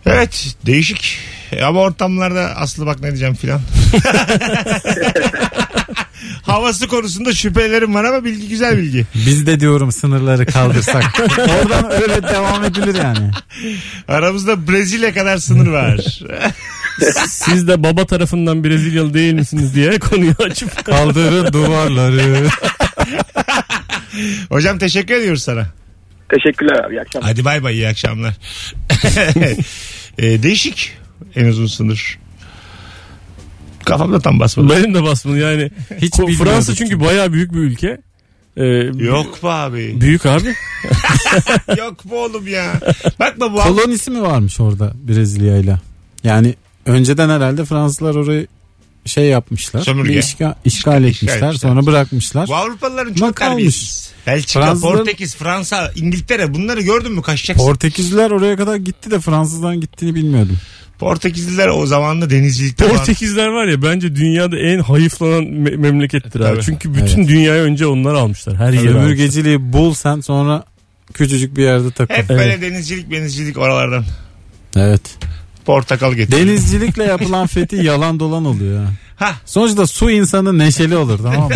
Evet 0.07 0.57
değişik. 0.66 1.18
E, 1.53 1.62
Ama 1.62 1.81
ortamlarda 1.81 2.40
aslı 2.57 2.87
bak 2.87 3.01
ne 3.01 3.09
diyeceğim 3.09 3.35
filan. 3.35 3.61
Havası 6.42 6.88
konusunda 6.88 7.35
şüphelerim 7.35 7.94
var 7.94 8.05
ama 8.05 8.25
bilgi 8.25 8.49
güzel 8.49 8.79
bilgi. 8.79 9.07
Biz 9.14 9.47
de 9.47 9.61
diyorum 9.61 9.92
sınırları 9.92 10.47
kaldırsak. 10.47 11.05
Oradan 11.38 12.03
öyle 12.03 12.23
devam 12.23 12.64
edilir 12.64 12.94
yani. 12.94 13.31
Aramızda 14.09 14.68
Brezilya 14.68 15.14
kadar 15.14 15.38
sınır 15.38 15.66
var. 15.66 16.01
Siz 17.29 17.68
de 17.68 17.83
baba 17.83 18.07
tarafından 18.07 18.64
Brezilyalı 18.64 19.14
değil 19.14 19.35
misiniz 19.35 19.75
diye 19.75 19.99
konuyu 19.99 20.35
açıp 20.38 20.85
Kaldırın 20.85 21.53
duvarları. 21.53 22.47
Hocam 24.49 24.79
teşekkür 24.79 25.14
ediyoruz 25.14 25.42
sana. 25.42 25.66
Teşekkürler 26.29 26.85
abi. 26.85 26.94
İyi 26.94 27.01
akşamlar. 27.01 27.31
Hadi 27.31 27.44
bay 27.44 27.62
bay 27.62 27.75
iyi 27.75 27.88
akşamlar. 27.88 28.35
e, 30.18 30.42
değişik 30.42 30.99
en 31.37 31.44
uzun 31.44 31.66
sınır. 31.66 32.18
Kafamda 33.85 34.21
tam 34.21 34.40
basmadı. 34.40 34.68
benim 34.77 34.94
de 34.94 35.03
basmadım 35.03 35.40
yani. 35.40 35.71
Hiç 36.03 36.16
Fransa 36.16 36.75
çünkü 36.75 37.01
bayağı 37.01 37.33
büyük 37.33 37.53
bir 37.53 37.59
ülke. 37.59 37.99
Ee, 38.57 38.64
Yok 39.05 39.42
be 39.42 39.49
abi. 39.49 40.01
Büyük 40.01 40.27
abi. 40.27 40.55
Yok 41.79 41.97
bu 42.05 42.25
oğlum 42.25 42.49
ya. 42.49 42.81
Bakma 43.21 43.53
bu 43.53 43.57
Kolonisi 43.57 44.11
mi 44.11 44.23
varmış 44.23 44.61
orada 44.61 44.92
Brezilya'yla? 45.09 45.81
Yani 46.25 46.55
önceden 46.87 47.29
herhalde 47.29 47.64
Fransızlar 47.64 48.14
orayı 48.14 48.47
şey 49.09 49.25
yapmışlar. 49.25 49.81
Sömürge. 49.81 50.12
Bir 50.14 50.23
işga- 50.23 50.55
işgal 50.64 51.05
etmişler. 51.05 51.37
etmişler. 51.37 51.53
Sonra 51.53 51.87
bırakmışlar. 51.87 52.49
Bu 52.49 52.55
Avrupalıların 52.57 53.14
çok 53.14 53.37
kalmış. 53.37 53.55
terbiyesiz. 53.57 54.11
Belçika, 54.27 54.61
Fransızlar- 54.61 54.97
Portekiz, 54.97 55.37
Fransa, 55.37 55.92
İngiltere 55.97 56.55
bunları 56.55 56.81
gördün 56.81 57.12
mü 57.12 57.23
kaçacaksın. 57.23 57.66
Portekizliler 57.66 58.31
oraya 58.31 58.57
kadar 58.57 58.77
gitti 58.77 59.11
de 59.11 59.21
Fransızların 59.21 59.81
gittiğini 59.81 60.14
bilmiyordum. 60.14 60.57
Portekizliler 60.99 61.68
o 61.68 61.87
zamanla 61.87 62.31
denizcilikte 62.31 62.85
falan. 62.85 62.97
Portekizler 62.97 63.47
var 63.47 63.66
ya 63.66 63.83
bence 63.83 64.16
dünyada 64.16 64.59
en 64.59 64.79
hayıflanan 64.79 65.42
me- 65.44 65.77
memlekettir 65.77 66.40
abi. 66.40 66.62
Çünkü 66.62 66.94
bütün 66.94 67.29
dünyayı 67.29 67.62
önce 67.62 67.87
onlar 67.87 68.14
almışlar. 68.14 68.57
Her 68.57 68.73
yeri 68.73 68.79
almışlar. 68.79 69.01
Sömürgeciliği 69.01 69.73
bul 69.73 69.94
sen 69.94 70.21
sonra 70.21 70.64
küçücük 71.14 71.57
bir 71.57 71.62
yerde 71.62 71.90
takıl. 71.90 72.14
Hep 72.14 72.29
böyle 72.29 72.61
denizcilik 72.61 73.11
denizcilik 73.11 73.59
oralardan. 73.59 74.05
Evet. 74.77 75.01
Portakal 75.69 76.13
getir. 76.13 76.37
Denizcilikle 76.37 77.05
yapılan 77.05 77.47
fethi 77.47 77.77
yalan 77.85 78.21
dolan 78.21 78.45
oluyor. 78.45 78.87
Ha. 79.17 79.35
Sonuçta 79.45 79.87
su 79.87 80.11
insanı 80.11 80.59
neşeli 80.59 80.97
olur 80.97 81.19
tamam 81.19 81.49
mı? 81.49 81.55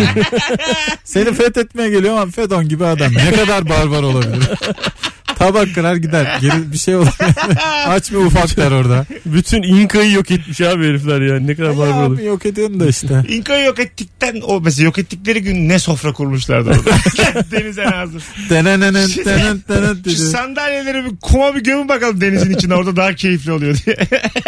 Seni 1.03 1.33
fethetmeye 1.33 1.89
geliyor 1.89 2.17
ama 2.17 2.31
Fedon 2.31 2.69
gibi 2.69 2.85
adam. 2.85 3.13
Ne 3.13 3.31
kadar 3.31 3.69
barbar 3.69 4.03
olabilir? 4.03 4.43
Tabak 5.43 5.75
kırar 5.75 5.95
gider. 5.95 6.37
Geri 6.41 6.71
bir 6.71 6.77
şey 6.77 6.95
olur. 6.95 7.17
Aç 7.87 8.11
bir 8.11 8.15
ufak 8.15 8.57
der 8.57 8.71
orada. 8.71 9.05
Bütün 9.25 9.63
İnka'yı 9.63 10.11
yok 10.11 10.31
etmiş 10.31 10.61
abi 10.61 10.87
herifler 10.87 11.21
ya. 11.21 11.39
Ne 11.39 11.55
kadar 11.55 11.77
barbar 11.77 12.07
olur. 12.07 12.19
yok 12.19 12.45
ediyorsun 12.45 12.79
da 12.79 12.87
işte. 12.87 13.23
İnka'yı 13.29 13.65
yok 13.65 13.79
ettikten 13.79 14.41
o 14.41 14.61
mesela 14.61 14.85
yok 14.85 14.97
ettikleri 14.97 15.41
gün 15.41 15.69
ne 15.69 15.79
sofra 15.79 16.13
kurmuşlardı 16.13 16.69
orada. 16.69 17.51
Denize 17.51 17.85
nazır. 17.85 18.23
Denenenen 18.49 19.09
denen 19.25 19.63
denen 19.69 19.97
Şu 20.03 20.11
sandalyeleri 20.11 21.05
bir 21.05 21.15
kuma 21.21 21.55
bir 21.55 21.63
gömün 21.63 21.89
bakalım 21.89 22.21
denizin 22.21 22.53
içine 22.53 22.75
orada 22.75 22.95
daha 22.95 23.15
keyifli 23.15 23.51
oluyor 23.51 23.77
diye. 23.85 23.97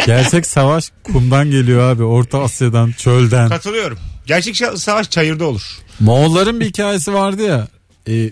Gerçek 0.06 0.46
savaş 0.46 0.90
kumdan 1.02 1.50
geliyor 1.50 1.90
abi. 1.90 2.02
Orta 2.02 2.42
Asya'dan, 2.42 2.92
çölden. 2.92 3.48
Katılıyorum. 3.48 3.98
Gerçek 4.26 4.56
savaş 4.76 5.10
çayırda 5.10 5.44
olur. 5.44 5.62
Moğolların 6.00 6.60
bir 6.60 6.64
hikayesi 6.64 7.14
vardı 7.14 7.42
ya. 7.42 7.68
E, 8.08 8.30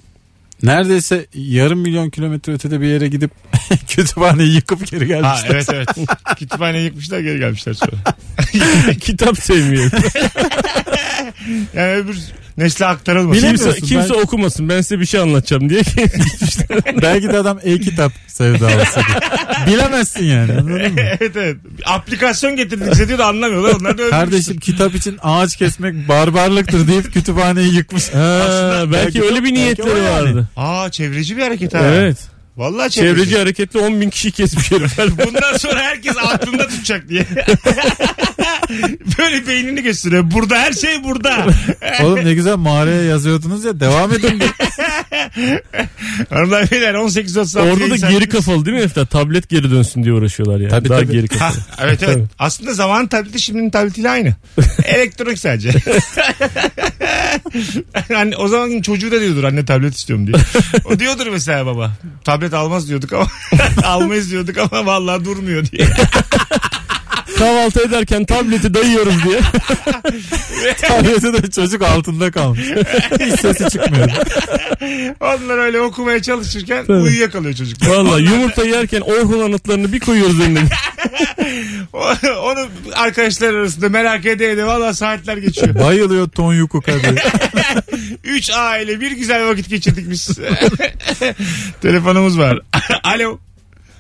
neredeyse 0.67 1.27
yarım 1.35 1.79
milyon 1.79 2.11
kilometre 2.11 2.53
ötede 2.53 2.81
bir 2.81 2.87
yere 2.87 3.09
gidip 3.09 3.31
kütüphaneyi 3.89 4.55
yıkıp 4.55 4.87
geri 4.87 5.01
Ha 5.01 5.07
gelmişler. 5.07 5.51
evet 5.55 5.69
evet. 5.73 6.09
Kütüphaneyi 6.39 6.85
yıkmışlar 6.85 7.21
geri 7.21 7.39
gelmişler 7.39 7.75
sonra. 7.75 7.93
Kitap 9.01 9.39
sevmiyor. 9.39 9.91
Yani 11.75 11.93
öbür 11.93 12.17
nesle 12.57 12.87
aktarılmasın. 12.87 13.49
Kimse, 13.49 13.73
kimse 13.73 14.15
ben- 14.15 14.21
okumasın 14.23 14.69
ben 14.69 14.81
size 14.81 15.01
bir 15.01 15.07
şey 15.07 15.21
anlatacağım 15.21 15.71
diye. 15.71 15.83
Belki 17.03 17.29
de 17.29 17.39
adam 17.39 17.59
e-kitap 17.63 18.13
sevdalısıdır. 18.27 19.07
Bilemezsin 19.67 20.25
yani 20.25 20.53
anladın 20.53 20.93
mı? 20.93 21.01
evet 21.21 21.37
evet. 21.37 21.57
Aplikasyon 21.87 22.57
getirdik 22.57 22.89
size 22.89 23.09
diyor 23.09 23.19
da 23.19 23.27
anlamıyorlar. 23.27 23.75
Onlar 23.81 23.99
da 23.99 24.03
öyle 24.03 24.11
Kardeşim 24.11 24.57
kitap 24.57 24.95
için 24.95 25.19
ağaç 25.23 25.57
kesmek 25.57 26.09
barbarlıktır 26.09 26.89
deyip 26.89 27.13
kütüphaneyi 27.15 27.75
yıkmış. 27.75 28.09
ha, 28.09 28.85
belki, 28.93 29.23
öyle 29.23 29.37
bir 29.37 29.43
belki 29.43 29.55
niyetleri 29.55 30.03
vardı. 30.03 30.49
Aa 30.57 30.91
çevreci 30.91 31.37
bir 31.37 31.43
hareket 31.43 31.75
ha. 31.75 31.79
Evet. 31.85 32.34
Vallahi 32.57 32.91
çevreci. 32.91 33.15
Çevreci 33.15 33.39
hareketle 33.39 33.79
10 33.81 34.01
bin 34.01 34.11
kişi 34.11 34.31
kesmiş 34.33 34.71
herifler. 34.71 35.09
Bundan 35.27 35.57
sonra 35.57 35.81
herkes 35.83 36.17
aklında 36.17 36.69
tutacak 36.69 37.09
diye. 37.09 37.27
Böyle 39.19 39.47
beynini 39.47 39.83
gösteriyor. 39.83 40.31
Burada 40.31 40.59
her 40.59 40.73
şey 40.73 41.05
burada. 41.05 41.47
Oğlum 42.03 42.25
ne 42.25 42.35
güzel 42.35 42.57
mağaraya 42.57 43.03
yazıyordunuz 43.03 43.65
ya 43.65 43.81
devam 43.81 44.13
edin. 44.13 44.39
Hanımlar 46.31 46.71
beyler 46.71 46.95
18.36 46.95 47.61
Orada 47.71 47.91
da 47.91 47.97
geri 48.11 48.29
kafalı 48.29 48.67
değil 48.67 48.77
mi 48.77 48.81
herifler? 48.83 49.07
Tablet 49.07 49.49
geri 49.49 49.71
dönsün 49.71 50.05
diye 50.05 50.15
uğraşıyorlar 50.15 50.61
yani. 50.61 50.71
Tabii, 50.71 50.89
Daha 50.89 51.01
tabii. 51.01 51.13
geri 51.13 51.29
Ha, 51.39 51.49
kafalı. 51.49 51.65
evet 51.81 52.03
evet. 52.03 52.15
Tabii. 52.15 52.25
Aslında 52.39 52.75
zaman 52.75 53.07
tableti 53.07 53.41
şimdinin 53.41 53.71
tabletiyle 53.71 54.11
aynı. 54.11 54.35
Elektronik 54.85 55.39
sadece. 55.39 55.71
Anne, 58.17 58.37
o 58.37 58.49
zaman 58.49 58.81
çocuğu 58.81 59.11
da 59.13 59.21
diyordur 59.21 59.45
anne 59.45 59.65
tablet 59.65 59.95
istiyorum 59.97 60.27
diye. 60.27 60.37
O 60.85 60.99
diyordur 60.99 61.27
mesela 61.27 61.67
baba. 61.67 61.93
Tablet 62.25 62.44
almaz 62.53 62.89
diyorduk 62.89 63.13
ama 63.13 63.27
almayız 63.85 64.31
diyorduk 64.31 64.59
ama 64.59 64.87
vallahi 64.87 65.25
durmuyor 65.25 65.67
diye. 65.67 65.89
Kahvaltı 67.39 67.83
ederken 67.83 68.25
tableti 68.25 68.75
dayıyoruz 68.75 69.25
diye. 69.25 69.41
Tableti 70.81 71.43
de 71.43 71.51
çocuk 71.51 71.83
altında 71.83 72.31
kalmış. 72.31 72.61
Hiç 73.21 73.41
sesi 73.41 73.71
çıkmıyor. 73.71 74.11
Onlar 75.21 75.59
öyle 75.59 75.81
okumaya 75.81 76.23
çalışırken 76.23 76.87
Tabii. 76.87 76.97
uyuyakalıyor 76.97 77.55
çocuk. 77.55 77.89
Valla 77.89 78.19
yumurta 78.19 78.65
yerken 78.65 79.01
Orhun 79.01 79.41
anıtlarını 79.41 79.93
bir 79.93 80.01
koyuyoruz 80.01 80.41
önüne. 80.41 80.61
Onu 82.43 82.69
arkadaşlar 82.95 83.55
arasında 83.55 83.89
merak 83.89 84.27
ede 84.27 84.51
ede 84.51 84.65
valla 84.65 84.95
saatler 84.95 85.37
geçiyor. 85.37 85.75
Bayılıyor 85.75 86.29
Ton 86.29 86.55
Yuku 86.55 86.81
kadın. 86.81 87.19
Üç 88.25 88.51
aile 88.51 89.01
bir 89.01 89.11
güzel 89.13 89.47
vakit 89.47 89.69
geçirdik 89.69 90.11
biz. 90.11 90.39
Telefonumuz 91.83 92.39
var. 92.39 92.59
Alo. 93.05 93.39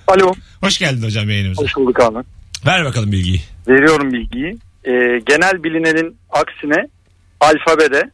Alo. 0.06 0.34
Hoş 0.60 0.78
geldin 0.78 1.02
hocam 1.02 1.30
yayınımıza. 1.30 1.62
Hoş 1.62 1.76
bulduk 1.76 2.00
abi. 2.00 2.18
Ver 2.66 2.84
bakalım 2.84 3.12
bilgiyi. 3.12 3.40
Veriyorum 3.68 4.12
bilgiyi. 4.12 4.56
Ee, 4.84 5.20
genel 5.26 5.64
bilinenin 5.64 6.16
aksine 6.30 6.88
alfabede 7.40 8.10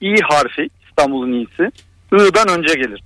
İ 0.00 0.14
harfi 0.22 0.68
İstanbul'un 0.88 1.32
İ'si 1.32 1.70
I'dan 2.12 2.58
önce 2.58 2.74
gelir. 2.74 3.02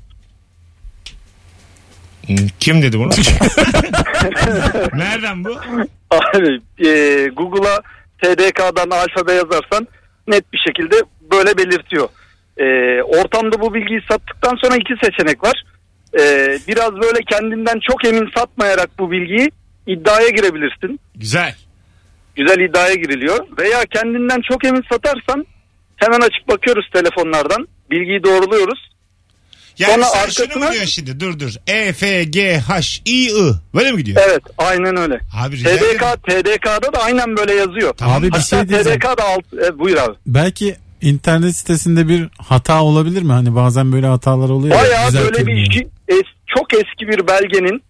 Kim 2.60 2.82
dedi 2.82 2.98
bunu? 2.98 3.08
Nereden 4.94 5.44
bu? 5.44 5.50
Abi 6.10 6.60
e, 6.88 7.28
Google'a 7.28 7.80
TDK'dan 8.22 8.90
alfabe 8.90 9.32
yazarsan 9.32 9.88
net 10.28 10.52
bir 10.52 10.58
şekilde 10.66 10.96
böyle 11.32 11.58
belirtiyor. 11.58 12.08
E, 12.56 12.64
ortamda 13.02 13.60
bu 13.60 13.74
bilgiyi 13.74 14.00
sattıktan 14.10 14.56
sonra 14.56 14.76
iki 14.76 14.94
seçenek 15.04 15.44
var. 15.44 15.64
E, 16.18 16.22
biraz 16.68 16.92
böyle 16.92 17.18
kendinden 17.30 17.80
çok 17.90 18.04
emin 18.04 18.30
satmayarak 18.36 18.90
bu 18.98 19.10
bilgiyi 19.10 19.50
iddiaya 19.86 20.28
girebilirsin. 20.28 21.00
Güzel. 21.14 21.54
Güzel 22.36 22.60
iddiaya 22.60 22.94
giriliyor. 22.94 23.46
Veya 23.58 23.84
kendinden 23.94 24.40
çok 24.50 24.64
emin 24.64 24.82
satarsan 24.92 25.46
hemen 25.96 26.20
açıp 26.20 26.48
bakıyoruz 26.48 26.86
telefonlardan. 26.92 27.68
Bilgiyi 27.90 28.24
doğruluyoruz. 28.24 28.90
Yani 29.78 29.92
Sonra 29.92 30.04
sen 30.04 30.18
arkasına- 30.20 30.52
şunu 30.52 30.64
mu 30.64 30.70
diyorsun 30.72 30.90
şimdi? 30.90 31.20
Dur 31.20 31.38
dur. 31.38 31.50
E, 31.66 31.92
F, 31.92 32.24
G, 32.24 32.58
H, 32.58 32.80
I, 33.06 33.26
I. 33.26 33.52
Böyle 33.74 33.92
mi 33.92 33.98
gidiyor? 33.98 34.22
Evet 34.28 34.42
aynen 34.58 34.96
öyle. 34.96 35.20
Abi. 35.44 35.56
TDK, 35.62 36.16
TDK'da 36.26 36.92
da 36.92 37.02
aynen 37.02 37.36
böyle 37.36 37.54
yazıyor. 37.54 37.94
Tamam. 37.96 38.16
Abi 38.18 38.26
bir 38.26 38.30
Hatta 38.32 38.42
şey 38.42 38.68
diyeceğim. 38.68 38.98
TDK'da 39.00 39.24
alt... 39.24 39.44
E, 39.66 39.78
buyur 39.78 39.96
abi. 39.96 40.14
Belki 40.26 40.76
internet 41.00 41.56
sitesinde 41.56 42.08
bir 42.08 42.28
hata 42.38 42.82
olabilir 42.82 43.22
mi? 43.22 43.32
Hani 43.32 43.54
bazen 43.54 43.92
böyle 43.92 44.06
hatalar 44.06 44.48
oluyor. 44.48 44.76
ya, 44.76 44.82
Bayağı 44.82 45.12
böyle 45.12 45.46
bir 45.46 45.56
işi 45.56 45.88
es- 46.08 46.34
çok 46.56 46.74
eski 46.74 47.08
bir 47.08 47.26
belgenin 47.26 47.82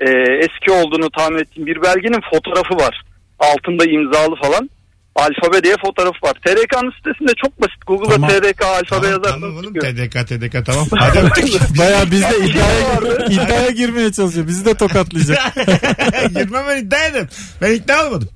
e, 0.00 0.08
eski 0.44 0.70
olduğunu 0.72 1.10
tahmin 1.10 1.38
ettiğim 1.38 1.66
bir 1.66 1.82
belgenin 1.82 2.20
fotoğrafı 2.32 2.74
var. 2.84 3.02
Altında 3.38 3.84
imzalı 3.84 4.34
falan. 4.42 4.70
Alfabe 5.16 5.62
diye 5.62 5.74
fotoğrafı 5.84 6.26
var. 6.26 6.32
TDK'nın 6.46 6.92
sitesinde 6.96 7.32
çok 7.44 7.60
basit. 7.60 7.86
Google'da 7.86 8.14
Tamam. 8.14 8.30
TDK 8.30 8.62
alfabe 8.64 8.84
Tamam, 8.88 9.04
yazarsan 9.10 9.40
tamam 9.40 9.56
oğlum. 9.56 9.74
çıkıyor. 9.74 9.94
TDK, 9.94 10.28
TDK 10.28 10.66
tamam. 10.66 10.86
Hadi 10.98 11.18
öptük. 11.18 11.78
Bayağı 11.78 12.10
biz 12.10 12.22
de 12.22 12.28
şey 12.30 12.46
iddiaya, 12.46 13.44
iddiaya 13.44 13.70
girmeye 13.70 14.12
çalışıyor. 14.12 14.48
Bizi 14.48 14.64
de 14.64 14.74
tokatlayacak. 14.74 15.54
Girmem 16.34 16.64
ben 16.68 16.76
iddia 16.84 17.06
ederim. 17.06 17.28
Ben 17.62 17.72
ikna 17.74 18.06
olmadım. 18.06 18.28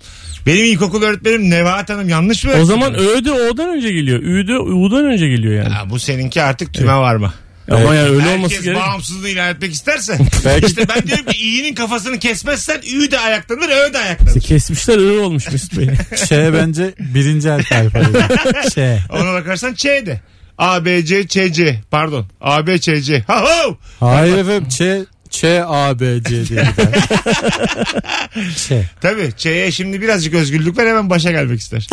Benim 0.47 0.65
ilkokul 0.65 1.03
öğretmenim 1.03 1.51
Nevahat 1.51 1.91
Hanım 1.91 2.09
yanlış 2.09 2.45
mı 2.45 2.53
O 2.63 2.65
zaman 2.65 2.95
bana? 2.95 3.03
Ö 3.03 3.25
de 3.25 3.33
O'dan 3.33 3.69
önce 3.69 3.93
geliyor. 3.93 4.23
Ü 4.23 4.49
de 4.49 4.59
U'dan 4.59 5.05
önce 5.05 5.29
geliyor 5.29 5.55
yani. 5.55 5.69
Ha, 5.69 5.91
bu 5.91 5.99
seninki 5.99 6.43
artık 6.43 6.75
tüme 6.75 6.97
varma. 6.97 7.35
Ama 7.71 7.95
yani 7.95 8.09
öyle 8.09 8.21
Herkes 8.23 8.37
olması 8.39 8.63
gerek. 8.63 8.77
bağımsızlığını 8.79 9.29
ilan 9.29 9.49
etmek 9.55 9.73
isterse. 9.73 10.19
Belki- 10.45 10.67
işte 10.67 10.89
ben 10.89 11.03
diyorum 11.03 11.25
ki 11.25 11.39
iyinin 11.39 11.75
kafasını 11.75 12.19
kesmezsen 12.19 12.81
ü 12.95 13.11
de 13.11 13.19
ayaklanır 13.19 13.69
ö 13.69 13.93
de 13.95 13.99
ayaklanır. 13.99 14.29
İşte 14.29 14.41
kesmişler 14.41 14.99
öyle 14.99 15.21
olmuş 15.21 15.51
Mesut 15.53 15.79
Bey. 15.79 15.91
Ş 16.29 16.53
bence 16.53 16.95
birinci 16.99 17.49
harf 17.51 17.73
alfabede. 17.73 18.29
Ş. 18.75 18.99
Ona 19.11 19.33
bakarsan 19.33 19.75
Ç 19.75 19.85
de. 19.85 20.21
A, 20.59 20.85
B, 20.85 21.05
C, 21.05 21.27
Ç, 21.29 21.53
C. 21.53 21.81
Pardon. 21.91 22.27
A, 22.41 22.67
B, 22.67 22.79
Ç, 22.79 22.85
C. 23.03 23.21
Ha, 23.27 23.45
ho! 23.45 23.79
Hayır 24.01 24.37
efendim 24.39 24.69
Ç, 24.69 24.83
Ç, 25.35 25.45
A, 25.67 26.01
B, 26.01 26.23
C 26.23 26.31
diye 26.31 26.45
gider. 26.45 26.67
Ç. 28.57 28.73
Tabii 29.01 29.31
Ç'ye 29.37 29.73
şimdi 29.73 30.01
birazcık 30.01 30.35
özgürlük 30.35 30.79
ver 30.79 30.87
hemen 30.87 31.11
başa 31.11 31.31
gelmek 31.31 31.61
ister. 31.61 31.87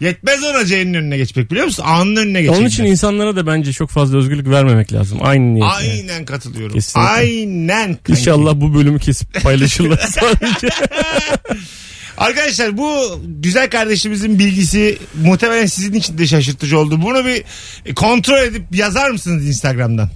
Yetmez 0.00 0.42
ona 0.44 0.64
C'nin 0.64 0.94
önüne 0.94 1.16
geçmek 1.16 1.50
biliyor 1.50 1.66
musun? 1.66 1.84
A'nın 1.86 2.16
önüne 2.16 2.42
geçecek. 2.42 2.60
Onun 2.60 2.68
için 2.68 2.84
insanlara 2.84 3.36
da 3.36 3.46
bence 3.46 3.72
çok 3.72 3.90
fazla 3.90 4.18
özgürlük 4.18 4.48
vermemek 4.48 4.92
lazım. 4.92 5.18
Aynı 5.22 5.54
niyet. 5.54 5.66
yani. 5.82 5.90
Aynen 5.90 6.24
katılıyorum. 6.24 6.74
Kesinlikle. 6.74 7.10
Aynen. 7.10 7.94
kanki. 7.94 8.12
İnşallah 8.12 8.54
bu 8.54 8.74
bölümü 8.74 8.98
kesip 8.98 9.42
paylaşırlar 9.42 9.98
sadece. 10.10 10.68
Arkadaşlar 12.18 12.76
bu 12.78 13.20
güzel 13.24 13.70
kardeşimizin 13.70 14.38
bilgisi 14.38 14.98
muhtemelen 15.22 15.66
sizin 15.66 15.92
için 15.92 16.18
de 16.18 16.26
şaşırtıcı 16.26 16.78
oldu. 16.78 17.02
Bunu 17.02 17.24
bir 17.24 17.44
kontrol 17.94 18.38
edip 18.38 18.62
yazar 18.72 19.10
mısınız 19.10 19.48
Instagram'dan? 19.48 20.10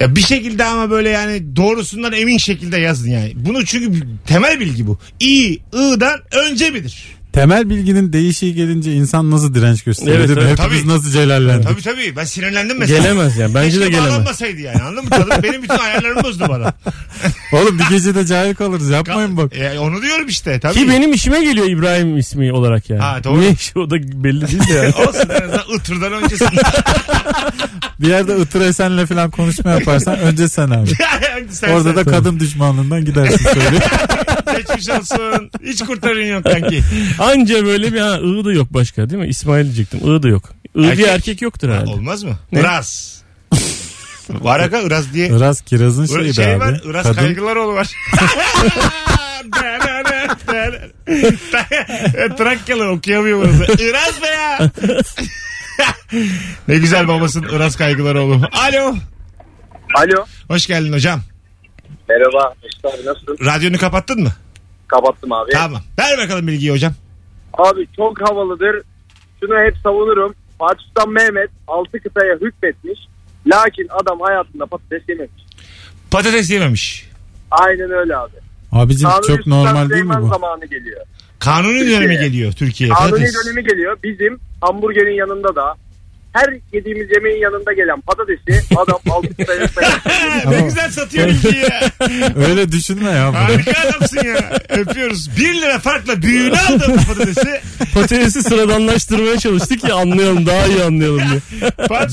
Ya 0.00 0.16
bir 0.16 0.20
şekilde 0.20 0.64
ama 0.64 0.90
böyle 0.90 1.08
yani 1.08 1.56
doğrusundan 1.56 2.12
emin 2.12 2.38
şekilde 2.38 2.78
yazın 2.78 3.10
yani. 3.10 3.32
Bunu 3.36 3.64
çünkü 3.64 4.00
temel 4.26 4.60
bilgi 4.60 4.86
bu. 4.86 4.98
İ, 5.20 5.52
I'dan 5.72 6.20
önce 6.32 6.70
midir? 6.70 7.13
Temel 7.34 7.70
bilginin 7.70 8.12
değişiği 8.12 8.54
gelince 8.54 8.92
insan 8.92 9.30
nasıl 9.30 9.54
direnç 9.54 9.82
gösteriyor 9.82 10.18
Evet, 10.18 10.30
evet. 10.32 10.58
Hepimiz 10.58 10.82
Tabii. 10.82 10.88
nasıl 10.92 11.10
celallendik. 11.10 11.68
Tabii 11.68 11.82
tabii 11.82 12.16
ben 12.16 12.24
sinirlendim 12.24 12.78
mesela. 12.78 12.98
gelemez 12.98 13.36
yani. 13.36 13.54
Bence 13.54 13.76
de 13.76 13.78
Keşke 13.80 13.88
gelemez. 13.90 14.10
bağlanmasaydı 14.12 14.60
yani 14.60 14.82
anladın 14.82 15.04
mı? 15.04 15.10
Kadın 15.10 15.42
benim 15.42 15.62
bütün 15.62 15.78
ayarlarımı 15.78 16.22
bozdu 16.22 16.44
bana. 16.48 16.72
Oğlum 17.52 17.78
bir 17.78 17.84
gecede 17.96 18.26
cahil 18.26 18.54
kalırız 18.54 18.90
yapmayın 18.90 19.36
bak. 19.36 19.56
E, 19.56 19.78
onu 19.78 20.02
diyorum 20.02 20.28
işte 20.28 20.60
tabii. 20.60 20.74
Ki 20.74 20.88
benim 20.88 21.12
işime 21.12 21.44
geliyor 21.44 21.66
İbrahim 21.66 22.16
ismi 22.18 22.52
olarak 22.52 22.90
yani. 22.90 23.00
Ha, 23.00 23.24
doğru. 23.24 23.40
Ne 23.40 23.48
işi 23.50 23.78
o 23.78 23.90
da 23.90 23.94
belli 24.24 24.48
değil 24.48 24.68
de 24.68 24.72
yani. 24.72 24.94
Olsun 25.08 25.28
en 25.28 25.42
azından 25.42 25.74
ıtırdan 25.76 26.12
öncesinde. 26.12 26.50
Bir 28.00 28.08
yerde 28.08 28.32
ıtır 28.36 28.60
esenle 28.60 29.06
falan 29.06 29.30
konuşma 29.30 29.70
yaparsan 29.70 30.18
önce 30.18 30.48
sen 30.48 30.70
abi. 30.70 30.90
Sen- 31.50 31.70
Orada 31.70 31.84
sen. 31.94 31.96
da 31.96 32.04
kadın 32.04 32.40
düşmanlığından 32.40 33.04
gidersin 33.04 33.44
söyle. 33.54 33.78
Geçmiş 34.56 34.88
olsun. 34.88 35.50
Hiç 35.64 35.80
kurtarın 35.84 36.24
yok 36.26 36.44
kanki. 36.44 36.82
Anca 37.18 37.64
böyle 37.64 37.92
bir 37.92 38.00
ha 38.00 38.12
ı 38.14 38.44
da 38.44 38.52
yok 38.52 38.66
başka 38.74 39.10
değil 39.10 39.22
mi? 39.22 39.28
İsmail 39.28 39.64
diyecektim. 39.64 40.00
I 40.16 40.22
da 40.22 40.28
yok. 40.28 40.52
I 40.76 40.80
Erkek. 40.84 40.96
diye 40.98 41.08
erkek 41.08 41.42
yoktur 41.42 41.68
herhalde. 41.68 41.90
Olmaz 41.90 42.22
mı? 42.24 42.38
Ne? 42.52 42.60
Iraz. 42.60 43.14
Var 44.30 44.60
aga 44.60 44.80
Iraz 44.80 45.12
diye. 45.14 45.28
Iraz 45.28 45.60
kirazın 45.60 46.02
Iraz 46.06 46.14
şeyi 46.14 46.34
şey 46.34 46.46
be 46.46 46.58
var. 46.60 46.72
abi. 46.72 46.80
Iraz 46.84 47.02
Kadın 47.02 47.16
Kaygılaroğlu 47.16 47.74
var. 47.74 47.88
Trakyalı 52.38 52.88
okuyamıyor 52.90 53.38
bunu. 53.38 53.64
Iraz 53.78 54.22
be 54.22 54.26
ya. 54.26 54.70
ne 56.68 56.76
güzel 56.78 57.08
babasın 57.08 57.42
Iraz 57.52 57.76
Kaygılaroğlu. 57.76 58.42
Alo. 58.52 58.94
Alo. 59.96 60.24
Hoş 60.48 60.66
geldin 60.66 60.92
hocam. 60.92 61.20
Merhaba 62.08 62.54
Mesut 62.62 62.84
abi 62.84 63.06
nasılsın? 63.06 63.38
Radyonu 63.46 63.78
kapattın 63.78 64.22
mı? 64.22 64.32
Kapattım 64.88 65.32
abi. 65.32 65.50
Tamam. 65.52 65.80
Ver 65.98 66.18
bakalım 66.18 66.46
bilgiyi 66.46 66.72
hocam. 66.72 66.92
Abi 67.52 67.86
çok 67.96 68.28
havalıdır. 68.30 68.82
Şunu 69.40 69.58
hep 69.58 69.74
savunurum. 69.82 70.34
Fatih 70.58 70.84
Sultan 70.84 71.10
Mehmet 71.12 71.50
altı 71.68 72.00
kıtaya 72.02 72.34
hükmetmiş. 72.34 72.98
Lakin 73.46 73.86
adam 73.90 74.20
hayatında 74.20 74.66
patates 74.66 75.02
yememiş. 75.08 75.42
Patates 76.10 76.50
yememiş. 76.50 77.10
Aynen 77.50 77.90
öyle 77.90 78.16
abi. 78.16 78.32
Abicim 78.72 79.08
Kanuni 79.08 79.26
çok 79.26 79.36
Sultan 79.36 79.50
normal 79.50 79.74
değil 79.90 79.90
mi 79.90 80.06
Süleyman 80.14 80.22
bu? 80.22 80.28
zamanı 80.28 80.66
geliyor. 80.66 81.00
Kanuni 81.38 81.78
Türkiye'ye. 81.78 82.00
dönemi 82.00 82.18
geliyor 82.18 82.52
Türkiye'ye. 82.52 82.94
Kanuni 82.94 83.10
Patates. 83.10 83.34
dönemi 83.46 83.64
geliyor. 83.68 83.96
Bizim 84.02 84.40
hamburgerin 84.60 85.14
yanında 85.16 85.56
da 85.56 85.74
her 86.34 86.54
yediğimiz 86.72 87.10
yemeğin 87.10 87.40
yanında 87.40 87.72
gelen 87.72 88.00
patatesi 88.00 88.74
adam 88.76 88.98
altı 89.10 89.28
hükmetmiş. 89.28 89.88
ne 90.50 90.60
güzel 90.60 90.90
satıyor 90.90 91.28
bilgiyi 91.28 91.62
ya. 91.62 91.80
Öyle 92.48 92.72
düşünme 92.72 93.10
ya. 93.10 93.34
Harika 93.34 93.88
adamsın 93.88 94.24
ya. 94.24 94.58
Öpüyoruz. 94.68 95.36
Bir 95.36 95.54
lira 95.54 95.78
farkla 95.78 96.22
büyüğünü 96.22 96.58
aldım 96.58 96.92
bu 96.98 97.14
patatesi. 97.14 97.60
Patatesi 97.94 98.42
sıradanlaştırmaya 98.42 99.38
çalıştık 99.38 99.80
ki 99.80 99.92
anlayalım 99.92 100.46
daha 100.46 100.66
iyi 100.66 100.82
anlayalım 100.82 101.18
diye. 101.18 101.40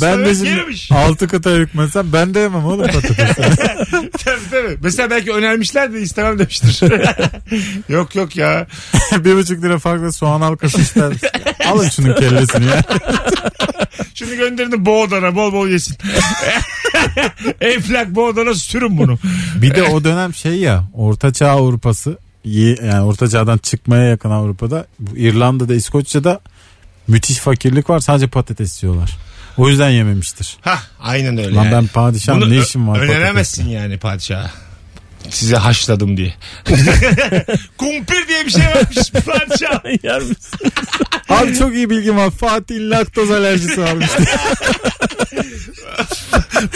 Ben 0.01 0.25
de 0.25 0.35
şimdi 0.35 0.49
yememiş. 0.49 0.91
altı 0.91 1.27
kıta 1.27 1.49
hükmetsem 1.49 2.13
ben 2.13 2.33
de 2.33 2.39
yemem 2.39 2.65
oğlum 2.65 2.87
patates. 2.87 3.35
tabii 4.25 4.49
tabii. 4.51 4.77
Mesela 4.83 5.09
belki 5.09 5.31
önermişler 5.31 5.93
de 5.93 6.01
istemem 6.01 6.39
demiştir. 6.39 6.83
yok 7.89 8.15
yok 8.15 8.35
ya. 8.35 8.67
bir 9.11 9.35
buçuk 9.35 9.63
lira 9.63 9.79
farklı 9.79 10.11
soğan 10.11 10.41
halkası 10.41 10.81
ister. 10.81 11.13
Alın 11.65 11.89
şunun 11.89 12.15
kellesini 12.15 12.65
ya. 12.65 12.81
Şunu 14.15 14.35
gönderin 14.35 14.71
de 14.71 14.85
Boğdan'a 14.85 15.35
bol 15.35 15.53
bol 15.53 15.67
yesin. 15.67 15.97
Enflak 17.61 18.15
Boğdan'a 18.15 18.53
sürün 18.53 18.97
bunu. 18.97 19.19
Bir 19.55 19.75
de 19.75 19.83
o 19.83 20.03
dönem 20.03 20.33
şey 20.33 20.55
ya 20.55 20.83
Orta 20.93 21.33
Çağ 21.33 21.49
Avrupası 21.49 22.17
yani 22.45 23.01
Orta 23.01 23.29
Çağ'dan 23.29 23.57
çıkmaya 23.57 24.03
yakın 24.03 24.29
Avrupa'da 24.31 24.85
bu 24.99 25.17
İrlanda'da 25.17 25.75
İskoçya'da 25.75 26.39
müthiş 27.07 27.37
fakirlik 27.37 27.89
var 27.89 27.99
sadece 27.99 28.27
patates 28.27 28.83
yiyorlar. 28.83 29.17
O 29.57 29.69
yüzden 29.69 29.89
yememiştir. 29.89 30.57
Hah 30.61 30.83
aynen 30.99 31.37
öyle. 31.37 31.55
Lan 31.55 31.63
yani. 31.63 31.71
ben 31.71 31.87
padişahım 31.87 32.41
Bunu 32.41 32.49
ne 32.49 32.57
işim 32.57 32.87
var 32.87 32.99
Öneremezsin 32.99 33.69
yani 33.69 33.97
padişaha. 33.97 34.51
Size 35.29 35.55
haşladım 35.55 36.17
diye. 36.17 36.33
Kumpir 37.77 38.27
diye 38.27 38.45
bir 38.45 38.51
şey 38.51 38.61
varmış 38.61 39.11
padişah. 39.11 39.85
Yer? 40.03 40.21
Abi 41.29 41.57
çok 41.57 41.73
iyi 41.73 41.89
bilgim 41.89 42.17
var. 42.17 42.31
Fatih 42.31 42.75
laktoz 42.79 43.31
alerjisi 43.31 43.81
varmış. 43.81 44.07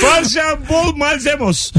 Padişah 0.01 0.69
bol 0.69 0.95
malzemos. 0.95 1.71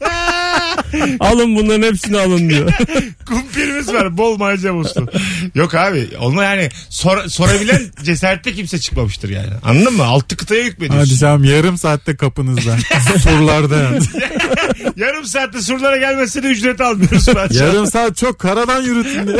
alın 1.20 1.56
bunların 1.56 1.82
hepsini 1.86 2.18
alın 2.18 2.50
diyor. 2.50 2.72
Kumpirimiz 3.26 3.92
var 3.92 4.16
bol 4.16 4.36
malzemoslu. 4.38 5.08
Yok 5.54 5.74
abi 5.74 6.08
onu 6.20 6.42
yani 6.42 6.68
sor- 6.90 7.28
sorabilen 7.28 7.82
cesarette 8.02 8.52
kimse 8.52 8.78
çıkmamıştır 8.78 9.28
yani. 9.28 9.50
Anladın 9.64 9.92
mı? 9.96 10.04
Altı 10.04 10.36
kıtaya 10.36 10.64
hükmediyorsun. 10.64 11.08
Padişahım 11.10 11.44
yarım 11.44 11.78
saatte 11.78 12.16
kapınızda. 12.16 12.76
Surlarda 13.22 13.76
yani. 13.76 13.98
Yarım 14.96 15.24
saatte 15.24 15.62
surlara 15.62 15.96
gelmezse 15.96 16.42
de 16.42 16.46
ücret 16.46 16.80
almıyoruz. 16.80 17.26
Yarım 17.50 17.86
saat 17.86 18.16
çok 18.16 18.38
karadan 18.38 18.82
yürütün 18.82 19.26
diye. 19.26 19.36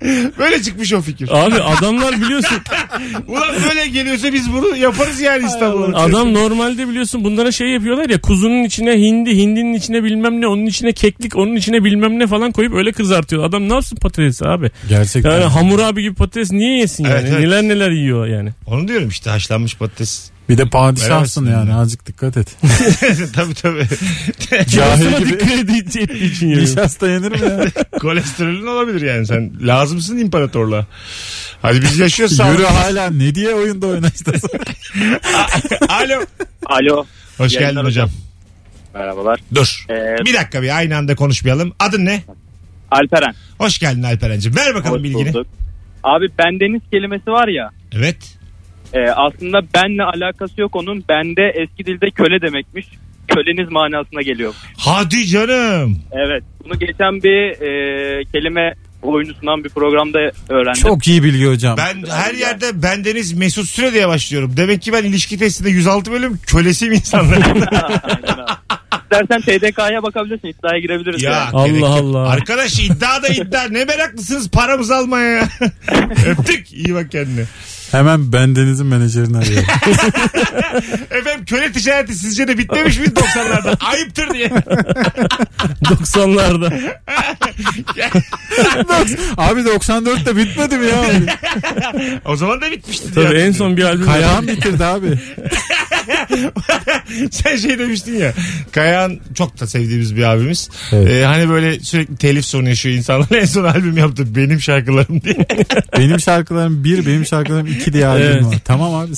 Böyle 0.38 0.62
çıkmış 0.62 0.92
o 0.92 1.00
fikir. 1.00 1.28
Abi 1.32 1.54
adamlar 1.54 2.20
biliyorsun 2.20 2.58
Ulan 3.28 3.54
böyle 3.68 3.86
geliyorsa 3.86 4.32
biz 4.32 4.52
bunu 4.52 4.76
yaparız 4.76 5.20
yani 5.20 5.46
İstanbul'da. 5.46 5.96
adam 5.98 6.34
normalde 6.34 6.88
biliyorsun 6.88 7.24
bunlara 7.24 7.52
şey 7.52 7.68
yapıyorlar 7.68 8.08
ya 8.08 8.20
kuzunun 8.20 8.62
içine 8.64 8.92
hindi 8.92 9.36
hindinin 9.36 9.74
içine 9.74 10.04
bilmem 10.04 10.40
ne 10.40 10.46
onun 10.46 10.66
içine 10.66 10.92
keklik 10.92 11.36
onun 11.36 11.56
içine 11.56 11.84
bilmem 11.84 12.18
ne 12.18 12.26
falan 12.26 12.52
koyup 12.52 12.74
öyle 12.74 12.92
kızartıyor. 12.92 13.44
Adam 13.44 13.68
ne 13.68 13.74
yapsın 13.74 13.96
patatesi 13.96 14.44
abi? 14.46 14.70
Gerçekten. 14.88 15.30
Yani 15.30 15.44
Hammurabi 15.44 16.02
gibi 16.02 16.14
patates 16.14 16.52
niye 16.52 16.78
yesin 16.78 17.04
yani? 17.04 17.14
Evet, 17.14 17.28
evet. 17.30 17.40
Neler 17.40 17.62
neler 17.62 17.90
yiyor 17.90 18.26
yani. 18.26 18.50
Onu 18.66 18.88
diyorum 18.88 19.08
işte 19.08 19.30
haşlanmış 19.30 19.76
patates. 19.76 20.30
Bir 20.50 20.58
de 20.58 20.64
padişahsın 20.68 21.10
Veremezsin 21.46 21.60
yani 21.60 21.70
yani. 21.70 21.80
azıcık 21.80 22.06
dikkat 22.06 22.36
et. 22.36 22.56
tabii 23.34 23.54
tabii. 23.54 23.86
Cahil 24.68 25.18
gibi 25.18 25.28
dikkat 25.32 25.96
ettiği 25.96 26.32
için 26.32 26.46
yiyor. 26.48 26.62
nişasta 26.62 27.08
yenir 27.08 27.30
mi 27.30 27.48
ya? 27.50 27.66
Kolesterolün 28.00 28.66
olabilir 28.66 29.00
yani 29.00 29.26
sen 29.26 29.52
lazımsın 29.62 30.18
imparatorluğa. 30.18 30.86
Hadi 31.62 31.82
biz 31.82 31.98
yaşıyoruz 31.98 32.38
Yürü 32.38 32.64
hala 32.64 33.10
ne 33.10 33.34
diye 33.34 33.54
oyunda 33.54 33.86
oynaştasın? 33.86 34.50
Alo. 35.88 36.20
Alo. 36.66 37.04
Hoş 37.38 37.54
Yayınlar 37.54 37.72
geldin 37.74 37.86
hocam. 37.86 38.10
Merhabalar. 38.94 39.40
Dur. 39.54 39.84
Ee, 39.90 40.24
Bir 40.24 40.34
dakika 40.34 40.62
bir 40.62 40.76
aynı 40.76 40.96
anda 40.96 41.14
konuşmayalım. 41.14 41.72
Adın 41.78 42.04
ne? 42.04 42.22
Alperen. 42.90 43.34
Hoş 43.58 43.78
geldin 43.78 44.02
Alperen'cim. 44.02 44.56
Ver 44.56 44.74
bakalım 44.74 44.96
Hoş 44.98 45.02
bilgini. 45.04 45.34
bulduk. 45.34 45.46
Abi 46.04 46.26
bendeniz 46.38 46.82
kelimesi 46.90 47.30
var 47.30 47.48
ya. 47.48 47.70
Evet. 47.92 48.16
E, 48.94 49.10
aslında 49.10 49.60
benle 49.74 50.02
alakası 50.02 50.60
yok 50.60 50.76
onun. 50.76 51.04
Bende 51.08 51.42
eski 51.54 51.86
dilde 51.86 52.10
köle 52.10 52.40
demekmiş. 52.40 52.86
Köleniz 53.28 53.72
manasına 53.72 54.22
geliyor. 54.22 54.54
Hadi 54.78 55.26
canım. 55.26 55.98
Evet. 56.12 56.42
Bunu 56.64 56.78
geçen 56.78 57.22
bir 57.22 57.50
e, 57.62 58.24
kelime 58.24 58.74
oyunu 59.02 59.34
sunan 59.34 59.64
bir 59.64 59.68
programda 59.68 60.18
öğrendim. 60.48 60.82
Çok 60.82 61.08
iyi 61.08 61.22
bilgi 61.24 61.46
hocam. 61.46 61.76
Ben 61.76 62.10
her 62.10 62.34
yerde 62.34 62.82
bendeniz 62.82 63.32
Mesut 63.32 63.68
Süre 63.68 63.92
diye 63.92 64.08
başlıyorum. 64.08 64.52
Demek 64.56 64.82
ki 64.82 64.92
ben 64.92 65.04
ilişki 65.04 65.38
testinde 65.38 65.70
106 65.70 66.12
bölüm 66.12 66.38
kölesiyim 66.46 66.94
insanların. 66.94 67.42
İstersen 69.12 69.40
TDK'ya 69.40 70.02
bakabilirsin. 70.02 70.48
İddiaya 70.48 70.78
girebiliriz. 70.78 71.22
ya 71.22 71.32
yani. 71.32 71.48
Allah. 71.52 71.88
Allah. 71.88 72.28
Arkadaş 72.28 72.78
iddia 72.80 73.22
da 73.22 73.28
iddia. 73.28 73.62
Ne 73.70 73.84
meraklısınız 73.84 74.50
paramızı 74.50 74.96
almaya 74.96 75.30
ya. 75.30 75.48
Öptük. 76.26 76.72
İyi 76.72 76.94
bak 76.94 77.10
kendine. 77.10 77.44
Hemen 77.90 78.32
bendenizin 78.32 78.86
menajerini 78.86 79.38
arıyorum. 79.38 79.66
Efendim 81.10 81.44
köle 81.46 81.72
ticareti 81.72 82.14
sizce 82.14 82.48
de 82.48 82.58
bitmemiş 82.58 82.98
miydi 82.98 83.10
90'larda? 83.10 83.84
Ayıptır 83.84 84.30
diye. 84.34 84.46
90'larda. 85.82 86.92
Abi 89.36 89.60
94'te 89.60 90.36
bitmedi 90.36 90.78
mi 90.78 90.86
ya? 90.86 91.04
O 92.24 92.36
zaman 92.36 92.60
da 92.60 92.70
bitmişti. 92.70 93.14
Tabii 93.14 93.28
diye 93.28 93.46
en 93.46 93.52
son 93.52 93.76
bir 93.76 93.82
albüm 93.84 94.06
Kayağım 94.06 94.48
bitirdi 94.48 94.84
abi. 94.84 95.18
Sen 97.30 97.56
şey 97.56 97.78
demiştin 97.78 98.18
ya. 98.18 98.32
Kayahan 98.72 99.18
çok 99.34 99.60
da 99.60 99.66
sevdiğimiz 99.66 100.16
bir 100.16 100.22
abimiz. 100.22 100.68
Evet. 100.92 101.10
Ee, 101.12 101.24
hani 101.24 101.48
böyle 101.48 101.80
sürekli 101.80 102.16
telif 102.16 102.44
sorunu 102.44 102.68
yaşıyor 102.68 102.94
insanlar. 102.96 103.26
En 103.40 103.44
son 103.44 103.64
albüm 103.64 103.96
yaptı. 103.96 104.34
Benim 104.36 104.60
şarkılarım 104.60 105.22
diye. 105.22 105.36
Benim 105.98 106.20
şarkılarım 106.20 106.84
bir, 106.84 107.06
benim 107.06 107.26
şarkılarım 107.26 107.66
iki 107.66 107.92
diye 107.92 108.06
albüm 108.06 108.26
Evet. 108.26 108.44
var. 108.44 108.58
Tamam 108.64 108.94
abi 108.94 109.10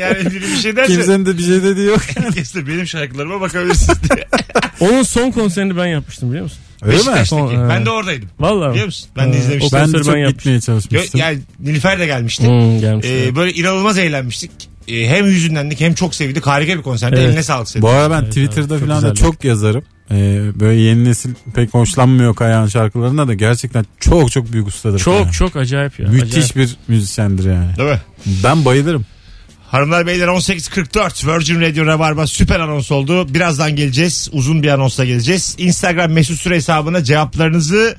yani 0.00 0.18
biri 0.30 0.40
bir 0.42 0.56
şey 0.56 0.76
derse. 0.76 0.92
kimsenin 0.92 1.26
de 1.26 1.38
bir 1.38 1.42
şey 1.42 1.62
dediği 1.62 1.86
yok. 1.86 2.00
Herkes 2.16 2.54
de 2.54 2.66
benim 2.66 2.86
şarkılarıma 2.86 3.40
bakabilirsiniz 3.40 3.98
diye. 4.10 4.26
Onun 4.80 5.02
son 5.02 5.30
konserini 5.30 5.76
ben 5.76 5.86
yapmıştım 5.86 6.28
biliyor 6.30 6.44
musun? 6.44 6.58
Öyle 6.82 6.96
mi? 7.20 7.26
Son, 7.26 7.68
Ben 7.68 7.86
de 7.86 7.90
oradaydım. 7.90 8.28
Vallahi. 8.40 8.70
Biliyor 8.70 8.86
musun? 8.86 9.08
Ben 9.16 9.32
de 9.32 9.36
Ha, 9.36 9.42
izlemiştim. 9.42 9.78
o 9.78 9.82
Ben 9.82 9.92
de 9.92 9.98
çok 10.04 10.14
ben 10.14 10.28
gitmeye 10.28 10.54
Yo, 10.54 10.60
çalışmıştım. 10.60 11.20
yani 11.20 11.38
Nilüfer 11.60 11.98
de 11.98 12.06
gelmişti. 12.06 12.46
Hmm, 12.48 12.80
gelmiş. 12.80 13.06
Ee, 13.08 13.36
böyle 13.36 13.52
inanılmaz 13.52 13.98
eğlenmiştik. 13.98 14.50
Ee, 14.90 15.08
hem 15.08 15.26
hüzünlendik 15.26 15.80
hem 15.80 15.94
çok 15.94 16.14
sevdik. 16.14 16.46
Harika 16.46 16.78
bir 16.78 16.82
konserdi. 16.82 17.16
Evet. 17.18 17.28
Eline 17.28 17.42
sağlık 17.42 17.68
senin. 17.68 17.82
Bu 17.82 17.88
ara 17.88 18.10
ben 18.10 18.22
Evet, 18.22 18.28
Twitter'da 18.28 18.74
evet, 18.74 18.80
çok 18.80 18.88
falan 18.88 19.02
da 19.02 19.14
çok 19.14 19.44
yazarım. 19.44 19.84
Ee, 20.10 20.40
böyle 20.60 20.80
yeni 20.80 21.04
nesil 21.04 21.30
pek 21.54 21.74
hoşlanmıyor 21.74 22.34
Kayahan 22.34 22.66
şarkılarında 22.66 23.28
da 23.28 23.34
gerçekten 23.34 23.84
çok 24.00 24.32
çok 24.32 24.52
büyük 24.52 24.68
ustadır. 24.68 24.98
çok 24.98 25.14
Kayahan. 25.14 25.30
çok 25.30 25.56
acayip 25.56 26.00
ya. 26.00 26.08
Müthiş 26.08 26.34
acayip. 26.34 26.56
bir 26.56 26.76
müzisyendir 26.88 27.44
yani. 27.52 27.76
Değil 27.76 27.90
mi? 27.90 28.00
Ben 28.44 28.64
bayılırım. 28.64 29.06
Hanımlar 29.70 30.06
beyler 30.06 30.26
18.44 30.26 31.34
Virgin 31.36 31.60
Radio 31.60 31.86
Rabarba 31.86 32.26
süper 32.26 32.60
anons 32.60 32.92
oldu. 32.92 33.34
Birazdan 33.34 33.76
geleceğiz. 33.76 34.28
Uzun 34.32 34.62
bir 34.62 34.68
anonsla 34.68 35.04
geleceğiz. 35.04 35.54
Instagram 35.58 36.12
mesut 36.12 36.40
süre 36.40 36.54
hesabına 36.56 37.04
cevaplarınızı 37.04 37.96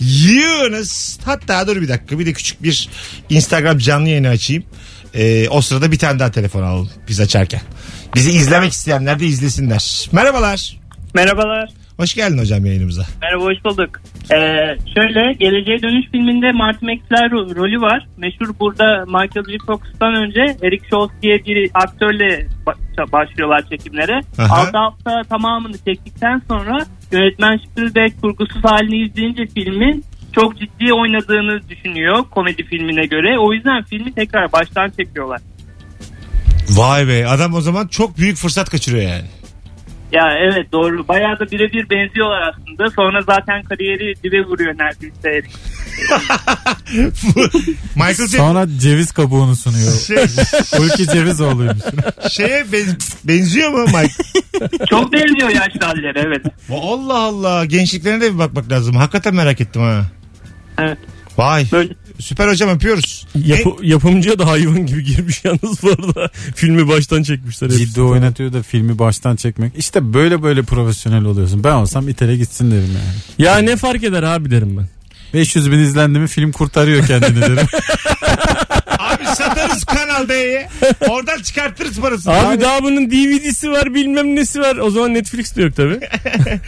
yığınız. 0.00 1.18
Hatta 1.24 1.66
dur 1.66 1.76
bir 1.82 1.88
dakika 1.88 2.18
bir 2.18 2.26
de 2.26 2.32
küçük 2.32 2.62
bir 2.62 2.88
Instagram 3.30 3.78
canlı 3.78 4.08
yayını 4.08 4.28
açayım. 4.28 4.64
Ee, 5.14 5.48
o 5.48 5.60
sırada 5.60 5.92
bir 5.92 5.98
tane 5.98 6.18
daha 6.18 6.30
telefon 6.30 6.62
alalım 6.62 6.90
biz 7.08 7.20
açarken. 7.20 7.60
Bizi 8.14 8.30
izlemek 8.30 8.72
isteyenler 8.72 9.20
de 9.20 9.24
izlesinler. 9.26 10.08
Merhabalar. 10.12 10.76
Merhabalar. 11.14 11.70
Hoş 11.96 12.14
geldin 12.14 12.38
hocam 12.38 12.66
yayınımıza. 12.66 13.02
Merhaba 13.22 13.44
hoş 13.44 13.64
bulduk. 13.64 13.90
Ee, 14.32 14.36
şöyle 14.94 15.32
Geleceğe 15.32 15.82
Dönüş 15.82 16.06
filminde 16.10 16.52
Marty 16.52 16.86
McFly 16.86 17.16
ro- 17.16 17.56
rolü 17.56 17.80
var. 17.80 18.06
Meşhur 18.16 18.54
burada 18.60 19.04
Michael 19.06 19.44
J. 19.50 19.56
Fox'tan 19.66 20.14
önce 20.14 20.40
Eric 20.62 20.84
Schultz 20.90 21.12
diye 21.22 21.44
bir 21.46 21.70
aktörle 21.74 22.46
ba- 22.66 23.12
başlıyorlar 23.12 23.62
çekimlere. 23.70 24.20
Aha. 24.38 24.56
6 24.66 24.78
hafta 24.78 25.22
tamamını 25.28 25.76
çektikten 25.86 26.42
sonra 26.48 26.86
yönetmen 27.12 27.56
Spielberg 27.56 28.12
kurgusuz 28.20 28.64
halini 28.64 29.06
izleyince 29.06 29.46
filmin 29.54 30.04
çok 30.34 30.58
ciddi 30.58 30.92
oynadığını 30.92 31.68
düşünüyor 31.68 32.24
komedi 32.30 32.64
filmine 32.64 33.06
göre. 33.06 33.38
O 33.38 33.52
yüzden 33.52 33.82
filmi 33.82 34.12
tekrar 34.14 34.52
baştan 34.52 34.90
çekiyorlar. 34.90 35.40
Vay 36.68 37.08
be 37.08 37.26
adam 37.26 37.54
o 37.54 37.60
zaman 37.60 37.86
çok 37.86 38.18
büyük 38.18 38.36
fırsat 38.36 38.70
kaçırıyor 38.70 39.02
yani. 39.02 39.26
Ya 40.12 40.32
evet 40.38 40.72
doğru. 40.72 41.08
Bayağı 41.08 41.38
da 41.38 41.50
birebir 41.50 41.90
benziyorlar 41.90 42.42
aslında. 42.48 42.90
Sonra 42.90 43.22
zaten 43.22 43.62
kariyeri 43.62 44.14
dibe 44.24 44.44
vuruyor 44.44 44.74
neredeyse. 44.78 45.42
Michael 47.96 48.28
J. 48.28 48.36
Sonra 48.36 48.66
ceviz 48.78 49.12
kabuğunu 49.12 49.56
sunuyor. 49.56 49.92
Şey, 49.92 50.16
Hulki 50.78 51.06
Cevizoğlu'ymuş. 51.06 51.82
şeye 52.30 52.64
ben- 52.72 52.96
benziyor 53.24 53.70
mu 53.70 53.84
Mike? 53.86 54.14
Çok 54.90 55.12
benziyor 55.12 55.48
yaşlı 55.48 55.80
halleri 55.80 56.18
evet. 56.26 56.46
Allah 56.70 57.18
Allah 57.18 57.64
gençliklerine 57.64 58.20
de 58.20 58.34
bir 58.34 58.38
bakmak 58.38 58.72
lazım. 58.72 58.96
Hakikaten 58.96 59.34
merak 59.34 59.60
ettim 59.60 59.82
ha. 59.82 60.04
Evet. 60.82 60.98
Vay. 61.38 61.66
Böyle. 61.72 61.94
Süper 62.18 62.48
hocam 62.48 62.70
öpüyoruz. 62.70 63.26
Yapı, 63.34 63.70
yapımcıya 63.82 64.38
da 64.38 64.46
hayvan 64.46 64.86
gibi 64.86 65.04
girmiş 65.04 65.44
yalnız 65.44 65.82
bu 65.82 65.88
arada. 65.88 66.30
Filmi 66.54 66.88
baştan 66.88 67.22
çekmişler. 67.22 67.70
hepsi. 67.70 67.86
Ciddi 67.86 68.02
oynatıyor 68.02 68.52
da 68.52 68.62
filmi 68.62 68.98
baştan 68.98 69.36
çekmek. 69.36 69.72
İşte 69.76 70.14
böyle 70.14 70.42
böyle 70.42 70.62
profesyonel 70.62 71.24
oluyorsun. 71.24 71.64
Ben 71.64 71.72
olsam 71.72 72.08
itele 72.08 72.36
gitsin 72.36 72.70
derim 72.70 72.82
yani. 72.94 73.46
Ya 73.48 73.58
ne 73.58 73.76
fark 73.76 74.04
eder 74.04 74.22
abi 74.22 74.50
derim 74.50 74.76
ben. 74.78 74.86
500 75.34 75.70
bin 75.70 75.78
izlendi 75.78 76.18
mi 76.18 76.28
film 76.28 76.52
kurtarıyor 76.52 77.06
kendini 77.06 77.40
derim. 77.40 77.56
Abi 78.98 79.24
satarız 79.26 79.84
Kanal 79.84 80.28
D'ye. 80.28 80.68
Oradan 81.08 81.42
çıkartırız 81.42 82.00
parasını. 82.00 82.34
Abi, 82.34 82.60
daha 82.60 82.82
bunun 82.82 83.10
DVD'si 83.10 83.70
var 83.70 83.94
bilmem 83.94 84.36
nesi 84.36 84.60
var. 84.60 84.76
O 84.76 84.90
zaman 84.90 85.14
Netflix 85.14 85.56
de 85.56 85.62
yok 85.62 85.76
tabi. 85.76 86.00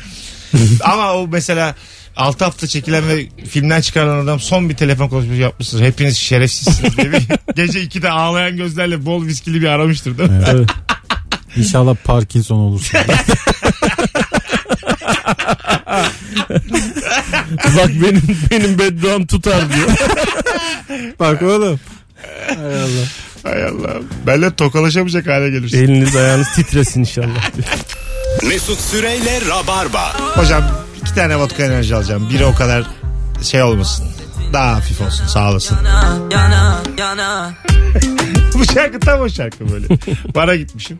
Ama 0.85 1.14
o 1.14 1.27
mesela 1.29 1.74
6 2.16 2.44
hafta 2.44 2.66
çekilen 2.66 3.09
ve 3.09 3.27
filmden 3.48 3.81
çıkarılan 3.81 4.24
adam 4.24 4.40
son 4.40 4.68
bir 4.68 4.77
telefon 4.77 5.09
konuşması 5.09 5.40
yapmıştır. 5.40 5.81
Hepiniz 5.81 6.16
şerefsizsiniz 6.16 6.96
diye 6.96 7.12
bir 7.12 7.22
gece 7.57 7.85
2'de 7.85 8.11
ağlayan 8.11 8.57
gözlerle 8.57 9.07
bol 9.07 9.27
viskili 9.27 9.62
bir 9.62 9.66
aramıştır 9.68 10.18
değil 10.18 10.31
mi? 10.31 10.44
Evet. 10.50 10.68
İnşallah 11.57 11.96
Parkinson 12.05 12.57
olursun. 12.57 13.00
Bak 17.77 17.88
benim 17.88 18.22
benim 18.50 18.79
bedduam 18.79 19.27
tutar 19.27 19.72
diyor. 19.72 19.88
Bak 21.20 21.42
oğlum. 21.42 21.81
Hay 23.42 23.64
Allah. 23.64 23.94
Benle 24.27 24.55
tokalaşamayacak 24.55 25.27
hale 25.27 25.50
gelirsin. 25.50 25.79
Eliniz 25.79 26.16
ayağınız 26.16 26.48
titresin 26.55 27.00
inşallah. 27.00 27.50
Mesut 28.42 28.81
Süreyle 28.81 29.40
Rabarba. 29.48 30.14
Hocam 30.18 30.64
iki 31.14 31.20
tane 31.22 31.37
vodka 31.37 31.62
enerji 31.62 31.96
alacağım. 31.96 32.31
Biri 32.31 32.44
o 32.44 32.55
kadar 32.55 32.87
şey 33.42 33.62
olmasın. 33.62 34.07
Daha 34.53 34.77
hafif 34.77 35.00
olsun 35.00 35.27
sağ 35.27 35.50
olasın. 35.50 35.79
Bu 38.55 38.64
şarkı 38.64 39.00
tam 39.00 39.20
o 39.20 39.29
şarkı 39.29 39.70
böyle. 39.70 39.87
Bara 40.35 40.57
gitmişim. 40.57 40.98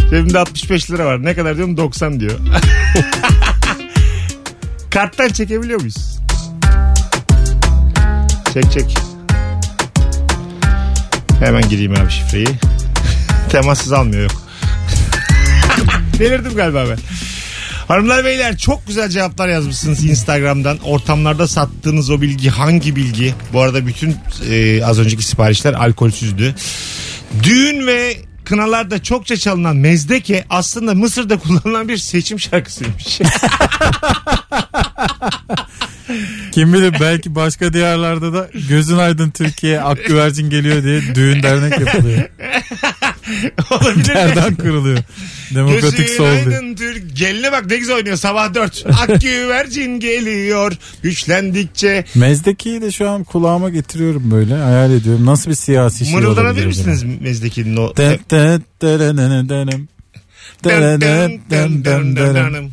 Cebimde 0.10 0.38
65 0.38 0.90
lira 0.90 1.06
var. 1.06 1.24
Ne 1.24 1.34
kadar 1.34 1.56
diyorum 1.56 1.76
90 1.76 2.20
diyor. 2.20 2.32
Karttan 4.90 5.28
çekebiliyor 5.28 5.80
muyuz? 5.80 6.18
Çek 8.54 8.72
çek. 8.72 8.98
Hemen 11.40 11.68
gireyim 11.68 11.92
abi 11.92 12.10
şifreyi. 12.10 12.48
Temassız 13.48 13.92
almıyor 13.92 14.22
yok. 14.22 14.42
Delirdim 16.18 16.54
galiba 16.54 16.84
ben. 16.88 16.98
Hanımlar 17.88 18.24
beyler 18.24 18.56
çok 18.56 18.86
güzel 18.86 19.08
cevaplar 19.08 19.48
yazmışsınız 19.48 20.04
Instagram'dan. 20.04 20.78
Ortamlarda 20.78 21.48
sattığınız 21.48 22.10
o 22.10 22.20
bilgi 22.20 22.50
hangi 22.50 22.96
bilgi? 22.96 23.34
Bu 23.52 23.60
arada 23.60 23.86
bütün 23.86 24.16
e, 24.50 24.84
az 24.84 24.98
önceki 24.98 25.22
siparişler 25.22 25.74
alkolsüzdü. 25.74 26.54
Düğün 27.42 27.86
ve 27.86 28.16
kınalarda 28.44 29.02
çokça 29.02 29.36
çalınan 29.36 29.76
mezdeke 29.76 30.44
aslında 30.50 30.94
Mısır'da 30.94 31.38
kullanılan 31.40 31.88
bir 31.88 31.96
seçim 31.96 32.40
şarkısıymış. 32.40 33.20
Kim 36.52 36.72
bilir 36.72 36.94
belki 37.00 37.34
başka 37.34 37.72
diyarlarda 37.72 38.32
da 38.32 38.48
gözün 38.68 38.98
aydın 38.98 39.30
Türkiye 39.30 39.80
ak 39.80 40.04
güvercin 40.06 40.50
geliyor 40.50 40.82
diye 40.82 41.14
düğün 41.14 41.42
dernek 41.42 41.80
yapılıyor. 41.80 42.22
Olabilir 43.70 44.08
mi? 44.08 44.14
Nereden 44.14 44.54
kırılıyor? 44.54 44.98
Demokratik 45.54 45.98
Gözün 45.98 46.16
sol 46.16 46.24
diye. 46.24 46.32
aydın 46.34 46.74
Türk. 46.74 47.16
Geline 47.16 47.52
bak 47.52 47.64
ne 47.70 47.76
güzel 47.76 47.96
oynuyor 47.96 48.16
sabah 48.16 48.54
dört. 48.54 48.84
Ak 49.02 49.20
güvercin 49.20 50.00
geliyor 50.00 50.72
güçlendikçe. 51.02 52.04
Mezdeki'yi 52.14 52.82
de 52.82 52.90
şu 52.92 53.10
an 53.10 53.24
kulağıma 53.24 53.70
getiriyorum 53.70 54.30
böyle 54.30 54.54
hayal 54.54 54.92
ediyorum. 54.92 55.26
Nasıl 55.26 55.50
bir 55.50 55.56
siyasi 55.56 56.04
şey 56.06 56.14
olabilir 56.14 56.28
Mırıldanabilir 56.28 56.66
misiniz 56.66 57.04
Mezdekinin 57.20 57.76
o? 57.76 57.96
Dın 57.96 58.18
dın 58.30 58.62
dırınını 58.82 59.48
dınım. 59.48 59.88
Dın 60.64 60.70
Dın 60.70 61.00
dın 61.00 61.00
dın 61.00 61.40
dın 61.50 61.84
dın 61.84 61.84
dın 61.84 62.16
dın 62.16 62.34
dın. 62.34 62.54
dın. 62.54 62.70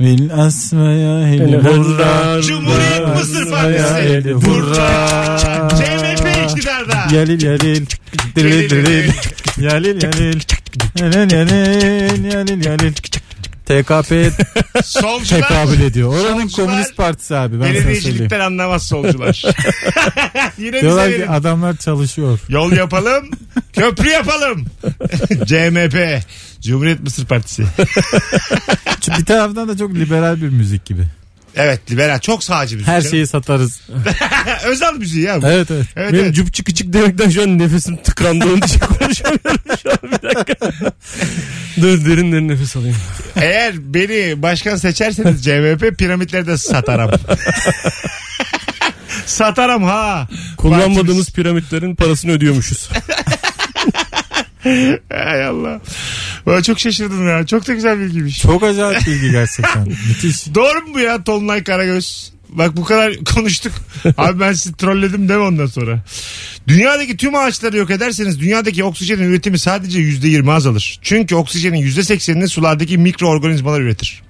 Bil 0.00 0.34
asmaya 0.34 1.32
hurra. 1.62 2.42
Cumhuriyet 2.42 3.16
Mısır 3.16 3.50
Partisi. 3.50 4.32
Hurra. 4.32 5.68
CHP 5.68 6.15
iktidarda. 6.56 7.16
Yalil 7.16 7.42
yalil. 7.42 7.86
Diril 8.36 8.70
diril. 8.70 9.12
Yalil 9.58 10.02
yalil. 10.02 10.40
Yalil 11.00 11.32
yalil. 11.32 12.32
Yalil 12.32 12.64
yalil. 12.64 12.92
TKP 13.66 14.32
Solcular. 14.84 15.40
tekabül 15.40 15.80
ediyor. 15.80 16.08
Oranın 16.08 16.46
Solcular, 16.46 16.66
komünist 16.66 16.96
partisi 16.96 17.36
abi 17.36 17.60
ben. 17.60 17.74
Belediyecilikten 17.74 18.40
anlamaz 18.40 18.86
solcular. 18.86 19.42
Yine 20.58 20.80
Diyorlar 20.80 21.16
ki 21.16 21.28
adamlar 21.28 21.76
çalışıyor. 21.76 22.38
Yol 22.48 22.72
yapalım, 22.72 23.30
köprü 23.72 24.08
yapalım. 24.08 24.66
CMP, 25.44 26.20
Cumhuriyet 26.62 27.00
Mısır 27.02 27.26
Partisi. 27.26 27.64
Bir 29.18 29.24
taraftan 29.24 29.68
da 29.68 29.76
çok 29.76 29.94
liberal 29.94 30.36
bir 30.36 30.48
müzik 30.48 30.84
gibi. 30.84 31.02
Evet 31.56 31.90
liberal 31.90 32.18
çok 32.18 32.44
sağcı 32.44 32.76
müzik. 32.76 32.88
Her 32.88 33.00
canım. 33.00 33.10
şeyi 33.10 33.26
satarız. 33.26 33.80
Özel 34.64 34.92
müziği 34.94 35.24
ya 35.24 35.42
bu. 35.42 35.46
Evet 35.46 35.70
evet. 35.70 35.86
Evet, 35.96 36.12
Benim 36.12 36.24
evet. 36.24 36.34
cüp 36.34 36.54
çıkı 36.54 36.74
çık 36.74 36.92
demekten 36.92 37.30
şu 37.30 37.42
an 37.42 37.58
nefesim 37.58 37.96
tıkandı. 37.96 38.44
Onun 38.44 38.56
için 38.56 38.78
konuşamıyorum 38.98 39.60
şu 39.82 39.90
an 39.90 39.98
bir 40.02 40.22
dakika. 40.34 40.72
Dur 41.80 42.04
derin 42.04 42.32
derin 42.32 42.48
nefes 42.48 42.76
alayım. 42.76 42.96
Eğer 43.36 43.94
beni 43.94 44.42
başkan 44.42 44.76
seçerseniz 44.76 45.44
CHP 45.44 45.98
piramitleri 45.98 46.46
de 46.46 46.58
satarım. 46.58 47.10
satarım 49.26 49.82
ha. 49.82 50.28
Kullanmadığımız 50.56 51.30
piramitlerin 51.30 51.94
parasını 51.94 52.32
ödüyormuşuz. 52.32 52.88
Hay 55.12 55.44
Allah. 55.44 55.80
Ben 56.46 56.62
çok 56.62 56.80
şaşırdım 56.80 57.28
ya. 57.28 57.46
Çok 57.46 57.66
da 57.66 57.74
güzel 57.74 57.98
bilgiymiş. 57.98 58.38
Çok 58.38 58.62
acayip 58.62 59.06
bilgi 59.06 59.30
gerçekten. 59.30 59.88
Müthiş. 60.08 60.54
Doğru 60.54 60.86
mu 60.86 60.94
bu 60.94 61.00
ya 61.00 61.24
Tolunay 61.24 61.64
Karagöz? 61.64 62.32
Bak 62.48 62.76
bu 62.76 62.84
kadar 62.84 63.16
konuştuk. 63.34 63.72
Abi 64.18 64.40
ben 64.40 64.52
sizi 64.52 64.76
trolledim 64.76 65.28
deme 65.28 65.42
ondan 65.44 65.66
sonra. 65.66 66.00
Dünyadaki 66.68 67.16
tüm 67.16 67.34
ağaçları 67.34 67.76
yok 67.76 67.90
ederseniz 67.90 68.40
dünyadaki 68.40 68.84
oksijenin 68.84 69.22
üretimi 69.22 69.58
sadece 69.58 69.98
%20 70.00 70.52
azalır. 70.52 70.98
Çünkü 71.02 71.34
oksijenin 71.34 71.82
%80'ini 71.82 72.48
sulardaki 72.48 72.98
mikroorganizmalar 72.98 73.80
üretir. 73.80 74.22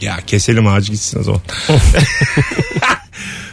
Ya 0.00 0.18
keselim 0.26 0.66
ağacı 0.66 0.92
gitsin 0.92 1.20
o 1.20 1.22
zaman. 1.22 1.40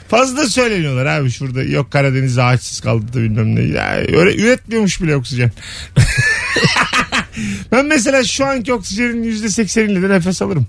Fazla 0.09 0.49
söyleniyorlar 0.49 1.05
abi 1.05 1.31
şurada. 1.31 1.63
Yok 1.63 1.91
Karadeniz'de 1.91 2.43
ağaçsız 2.43 2.79
kaldı 2.79 3.13
da 3.13 3.17
bilmem 3.17 3.55
ne. 3.55 3.61
Ya, 3.61 3.95
öyle 3.95 4.41
üretmiyormuş 4.41 5.01
bile 5.01 5.15
oksijen. 5.15 5.51
ben 7.71 7.85
mesela 7.85 8.23
şu 8.23 8.45
anki 8.45 8.73
oksijenin 8.73 9.23
%80'iyle 9.23 10.01
de 10.01 10.09
nefes 10.09 10.41
alırım. 10.41 10.67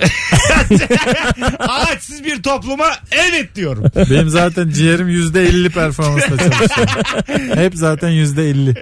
Ağaçsız 1.58 2.24
bir 2.24 2.42
topluma 2.42 2.86
evet 3.10 3.54
diyorum. 3.54 3.84
Benim 4.10 4.28
zaten 4.28 4.70
ciğerim 4.70 5.08
%50 5.08 5.70
performansla 5.70 6.38
çalışıyor. 6.38 6.88
Hep 7.54 7.72
zaten 7.74 8.10
%50. 8.10 8.76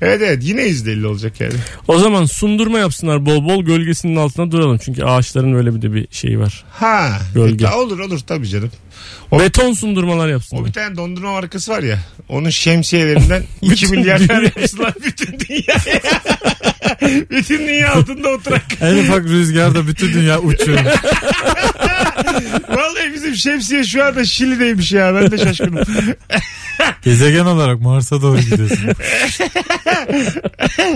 Evet 0.00 0.22
evet 0.22 0.38
yine 0.42 0.62
%50 0.62 1.06
olacak 1.06 1.40
yani. 1.40 1.54
O 1.88 1.98
zaman 1.98 2.24
sundurma 2.24 2.78
yapsınlar 2.78 3.26
bol 3.26 3.44
bol 3.44 3.64
gölgesinin 3.64 4.16
altına 4.16 4.50
duralım. 4.50 4.78
Çünkü 4.78 5.04
ağaçların 5.04 5.54
öyle 5.54 5.74
bir 5.74 5.82
de 5.82 5.94
bir 5.94 6.08
şeyi 6.10 6.38
var. 6.38 6.64
Ha. 6.70 7.18
Gölge. 7.34 7.66
E, 7.66 7.70
olur 7.70 7.98
olur 7.98 8.20
tabii 8.26 8.48
canım. 8.48 8.70
O- 9.30 9.40
Beton 9.40 9.72
sundurmalar 9.72 10.26
O 10.26 10.30
yapsınlar. 10.30 10.64
bir 10.66 10.72
tane 10.72 10.96
dondurma 10.96 11.32
markası 11.32 11.72
var 11.72 11.82
ya. 11.82 11.98
Onun 12.28 12.50
şemsiyelerinden 12.50 13.42
2 13.62 13.70
Bütün 13.72 13.90
milyar 13.98 14.18
dünya- 14.18 14.26
tane 14.28 14.44
yapmışlar 14.44 14.94
bütün 15.04 15.38
dünyaya. 15.40 15.80
bütün 17.30 17.58
dünya 17.58 17.92
altında 17.92 18.28
oturak. 18.28 18.64
En 18.80 18.96
ufak 18.96 19.24
rüzgarda 19.24 19.86
bütün 19.86 20.12
dünya 20.12 20.40
uçuyor. 20.40 20.78
Vallahi 22.68 23.14
bizim 23.14 23.34
şemsiye 23.34 23.84
şu 23.84 24.04
anda 24.04 24.24
Şili'deymiş 24.24 24.92
ya. 24.92 25.14
Ben 25.14 25.30
de 25.30 25.38
şaşkınım. 25.38 25.84
Gezegen 27.02 27.44
olarak 27.44 27.80
Mars'a 27.80 28.22
doğru 28.22 28.40
gidiyorsun. 28.40 28.78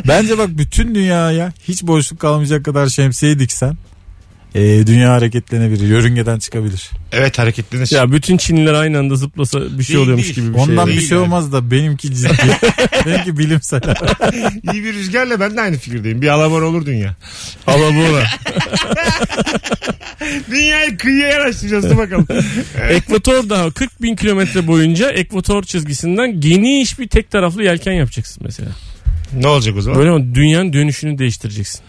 Bence 0.09 0.39
bak 0.39 0.49
bütün 0.49 0.95
dünyaya 0.95 1.53
hiç 1.69 1.83
boşluk 1.83 2.21
kalmayacak 2.21 2.65
kadar 2.65 2.89
şemsiye 2.89 3.39
diksen 3.39 3.75
e, 4.55 4.87
dünya 4.87 5.11
hareketlenebilir. 5.13 5.89
Yörüngeden 5.89 6.39
çıkabilir. 6.39 6.91
evet 7.13 7.39
hareketlenir. 7.39 7.91
Ya 7.95 8.13
bütün 8.13 8.37
Çinliler 8.37 8.75
aynı 8.75 8.99
anda 8.99 9.17
zıplasa 9.17 9.61
bir 9.79 9.83
şey 9.85 9.95
Değil, 9.95 9.99
oluyormuş 10.05 10.25
değil. 10.25 10.35
gibi 10.35 10.49
bir 10.49 10.55
şey. 10.55 10.63
Ondan 10.63 10.87
yani. 10.87 10.97
bir 10.97 11.01
şey 11.01 11.19
olmaz 11.19 11.53
da 11.53 11.71
benimki 11.71 12.15
ciddi. 12.15 12.57
benimki 13.07 13.39
bilimsel. 13.39 13.81
İyi 14.73 14.85
bir 14.85 14.95
rüzgarla 14.95 15.41
ben 15.41 15.57
de 15.57 15.61
aynı 15.61 15.77
fikirdeyim. 15.79 16.23
Bir 16.23 16.29
alabor 16.29 16.63
olur 16.63 16.87
dünya. 16.87 17.17
Alabora. 17.67 18.25
Dünyayı 20.51 20.97
kıyıya 20.99 21.29
yanaştıracağız. 21.29 21.91
Dur 21.91 21.97
bakalım. 21.97 22.27
Ekvatorda 22.91 23.71
40 23.71 24.03
bin 24.03 24.17
kilometre 24.17 24.67
boyunca 24.67 25.11
ekvator 25.11 25.63
çizgisinden 25.63 26.41
geniş 26.41 26.99
bir 26.99 27.09
tek 27.09 27.31
taraflı 27.31 27.65
yelken 27.65 27.93
yapacaksın 27.93 28.43
mesela. 28.47 28.69
ne 29.35 29.47
olacak 29.49 29.77
o 29.77 29.81
zaman? 29.81 29.99
Böyle 30.01 30.11
ama 30.11 30.35
dünyanın 30.35 30.73
dönüşünü 30.73 31.19
değiştireceksin. 31.19 31.81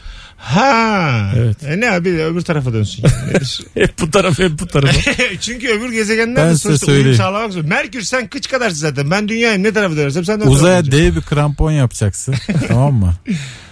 Ha. 0.41 1.31
Evet. 1.37 1.63
E 1.63 1.79
ne 1.79 1.91
abi 1.91 2.09
öbür 2.09 2.41
tarafa 2.41 2.73
dönsün. 2.73 3.03
yani. 3.03 3.27
Nedir? 3.33 3.61
Hep 3.73 3.99
bu 4.01 4.11
taraf 4.11 4.39
hep 4.39 4.59
bu 4.59 4.67
tarafa. 4.67 5.11
Çünkü 5.41 5.67
öbür 5.69 5.91
gezegenler 5.91 6.35
Ben 6.43 6.49
de 6.49 6.55
size 6.57 6.63
sonuçta 6.67 6.85
uyum 6.87 6.97
söyleyeyim. 6.97 7.17
sağlamak 7.17 7.51
zor. 7.51 7.63
Merkür 7.63 8.01
sen 8.01 8.27
kıç 8.27 8.49
kadarsın 8.49 8.77
zaten. 8.77 9.11
Ben 9.11 9.27
dünyaya 9.27 9.57
ne 9.57 9.73
tarafa 9.73 9.95
dönersem 9.95 10.25
sen 10.25 10.39
de 10.39 10.43
o 10.43 10.45
tarafa 10.45 10.59
Uzaya 10.59 10.83
döneceksin. 10.85 11.05
dev 11.05 11.15
bir 11.15 11.21
krampon 11.21 11.71
yapacaksın. 11.71 12.35
tamam 12.67 12.93
mı? 12.93 13.13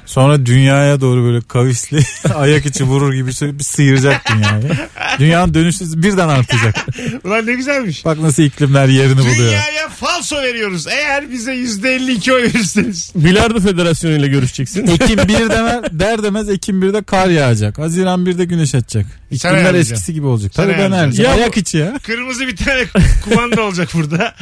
Sonra 0.09 0.45
dünyaya 0.45 1.01
doğru 1.01 1.23
böyle 1.23 1.41
kavisli 1.41 1.99
ayak 2.35 2.65
içi 2.65 2.83
vurur 2.83 3.13
gibi 3.13 3.33
şöyle 3.33 3.59
bir 3.59 3.63
sıyıracak 3.63 4.21
dünyayı. 4.31 4.71
Dünyanın 5.19 5.53
dönüşü 5.53 6.03
birden 6.03 6.27
artacak. 6.29 6.75
Ulan 7.23 7.45
ne 7.45 7.53
güzelmiş. 7.53 8.05
Bak 8.05 8.19
nasıl 8.19 8.43
iklimler 8.43 8.87
yerini 8.87 9.17
buluyor. 9.19 9.37
Dünyaya 9.37 9.89
falso 9.89 10.41
veriyoruz. 10.41 10.87
Eğer 10.87 11.31
bize 11.31 11.53
%52 11.53 12.33
oy 12.33 12.43
verirseniz. 12.43 13.11
Bilardo 13.15 13.59
Federasyonu 13.59 14.15
ile 14.15 14.27
görüşeceksin. 14.27 14.87
Ekim 14.87 15.17
1 15.17 15.49
demer, 15.49 15.99
der 15.99 16.23
demez 16.23 16.49
Ekim 16.49 16.81
1'de 16.83 17.03
kar 17.03 17.27
yağacak. 17.27 17.77
Haziran 17.77 18.25
1'de 18.25 18.45
güneş 18.45 18.75
açacak. 18.75 19.05
İklimler 19.31 19.73
eskisi 19.73 20.13
gibi 20.13 20.25
olacak. 20.25 20.51
Sen 20.55 20.63
Tabii 20.63 20.77
ben 20.77 20.91
Ayak 20.91 21.57
içi 21.57 21.77
ya. 21.77 21.99
Kırmızı 22.03 22.47
bir 22.47 22.55
tane 22.55 22.85
kumanda 23.23 23.61
olacak 23.61 23.89
burada. 23.93 24.35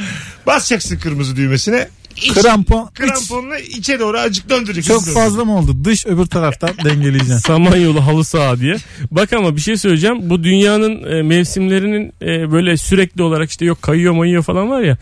Basacaksın 0.46 0.98
kırmızı 0.98 1.36
düğmesine. 1.36 1.88
İç, 2.22 2.34
Krampon 2.34 2.88
iç. 2.92 2.98
kramponla 3.00 3.58
içe 3.58 4.00
doğru 4.00 4.18
acık 4.18 4.50
döndüreceksin. 4.50 4.94
Çok 4.94 5.14
fazla 5.14 5.44
mı 5.44 5.58
oldu? 5.58 5.84
Dış 5.84 6.06
öbür 6.06 6.26
taraftan 6.26 6.70
dengeleyeceksin. 6.84 7.38
Samanyolu 7.38 8.06
halı 8.06 8.24
saha 8.24 8.58
diye. 8.60 8.76
Bak 9.10 9.32
ama 9.32 9.56
bir 9.56 9.60
şey 9.60 9.76
söyleyeceğim. 9.76 10.30
Bu 10.30 10.44
dünyanın 10.44 11.04
e, 11.18 11.22
mevsimlerinin 11.22 12.12
e, 12.22 12.52
böyle 12.52 12.76
sürekli 12.76 13.22
olarak 13.22 13.50
işte 13.50 13.64
yok 13.64 13.82
kayıyor 13.82 14.12
mayıyor 14.14 14.42
falan 14.42 14.70
var 14.70 14.80
ya. 14.82 14.96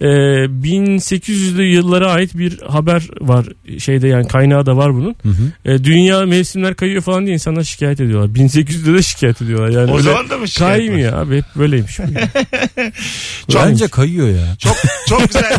E, 0.00 0.06
1800'lü 0.06 1.62
yıllara 1.62 2.12
ait 2.12 2.38
bir 2.38 2.58
haber 2.62 3.02
var 3.20 3.46
şeyde 3.78 4.08
yani 4.08 4.28
kaynağı 4.28 4.66
da 4.66 4.76
var 4.76 4.94
bunun. 4.94 5.16
E, 5.64 5.84
dünya 5.84 6.26
mevsimler 6.26 6.74
kayıyor 6.74 7.02
falan 7.02 7.24
diye 7.26 7.34
insanlar 7.34 7.62
şikayet 7.64 8.00
ediyorlar. 8.00 8.28
1800'de 8.28 8.94
de 8.98 9.02
şikayet 9.02 9.42
ediyorlar. 9.42 9.68
Yani 9.80 9.92
O 9.92 10.00
zaman 10.00 10.30
da 10.30 10.38
mı 10.38 10.48
şikayet 10.48 10.86
kaymıyor 10.88 11.12
abi 11.12 11.36
hep 11.36 11.44
böyleymiş. 11.56 11.98
Bence 13.54 13.88
kayıyor 13.88 14.28
ya. 14.28 14.56
Çok, 14.58 14.76
çok 15.08 15.26
güzel 15.26 15.56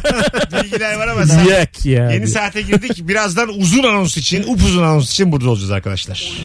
bilgiler 0.63 0.98
var 0.99 1.07
ama 1.07 1.25
sen- 1.25 1.45
Yak 1.45 1.85
ya. 1.85 2.11
yeni 2.11 2.27
saate 2.27 2.61
girdik. 2.61 3.07
Birazdan 3.07 3.49
uzun 3.59 3.83
anons 3.83 4.17
için, 4.17 4.43
upuzun 4.43 4.83
anons 4.83 5.11
için 5.11 5.31
burada 5.31 5.49
olacağız 5.49 5.71
arkadaşlar. 5.71 6.31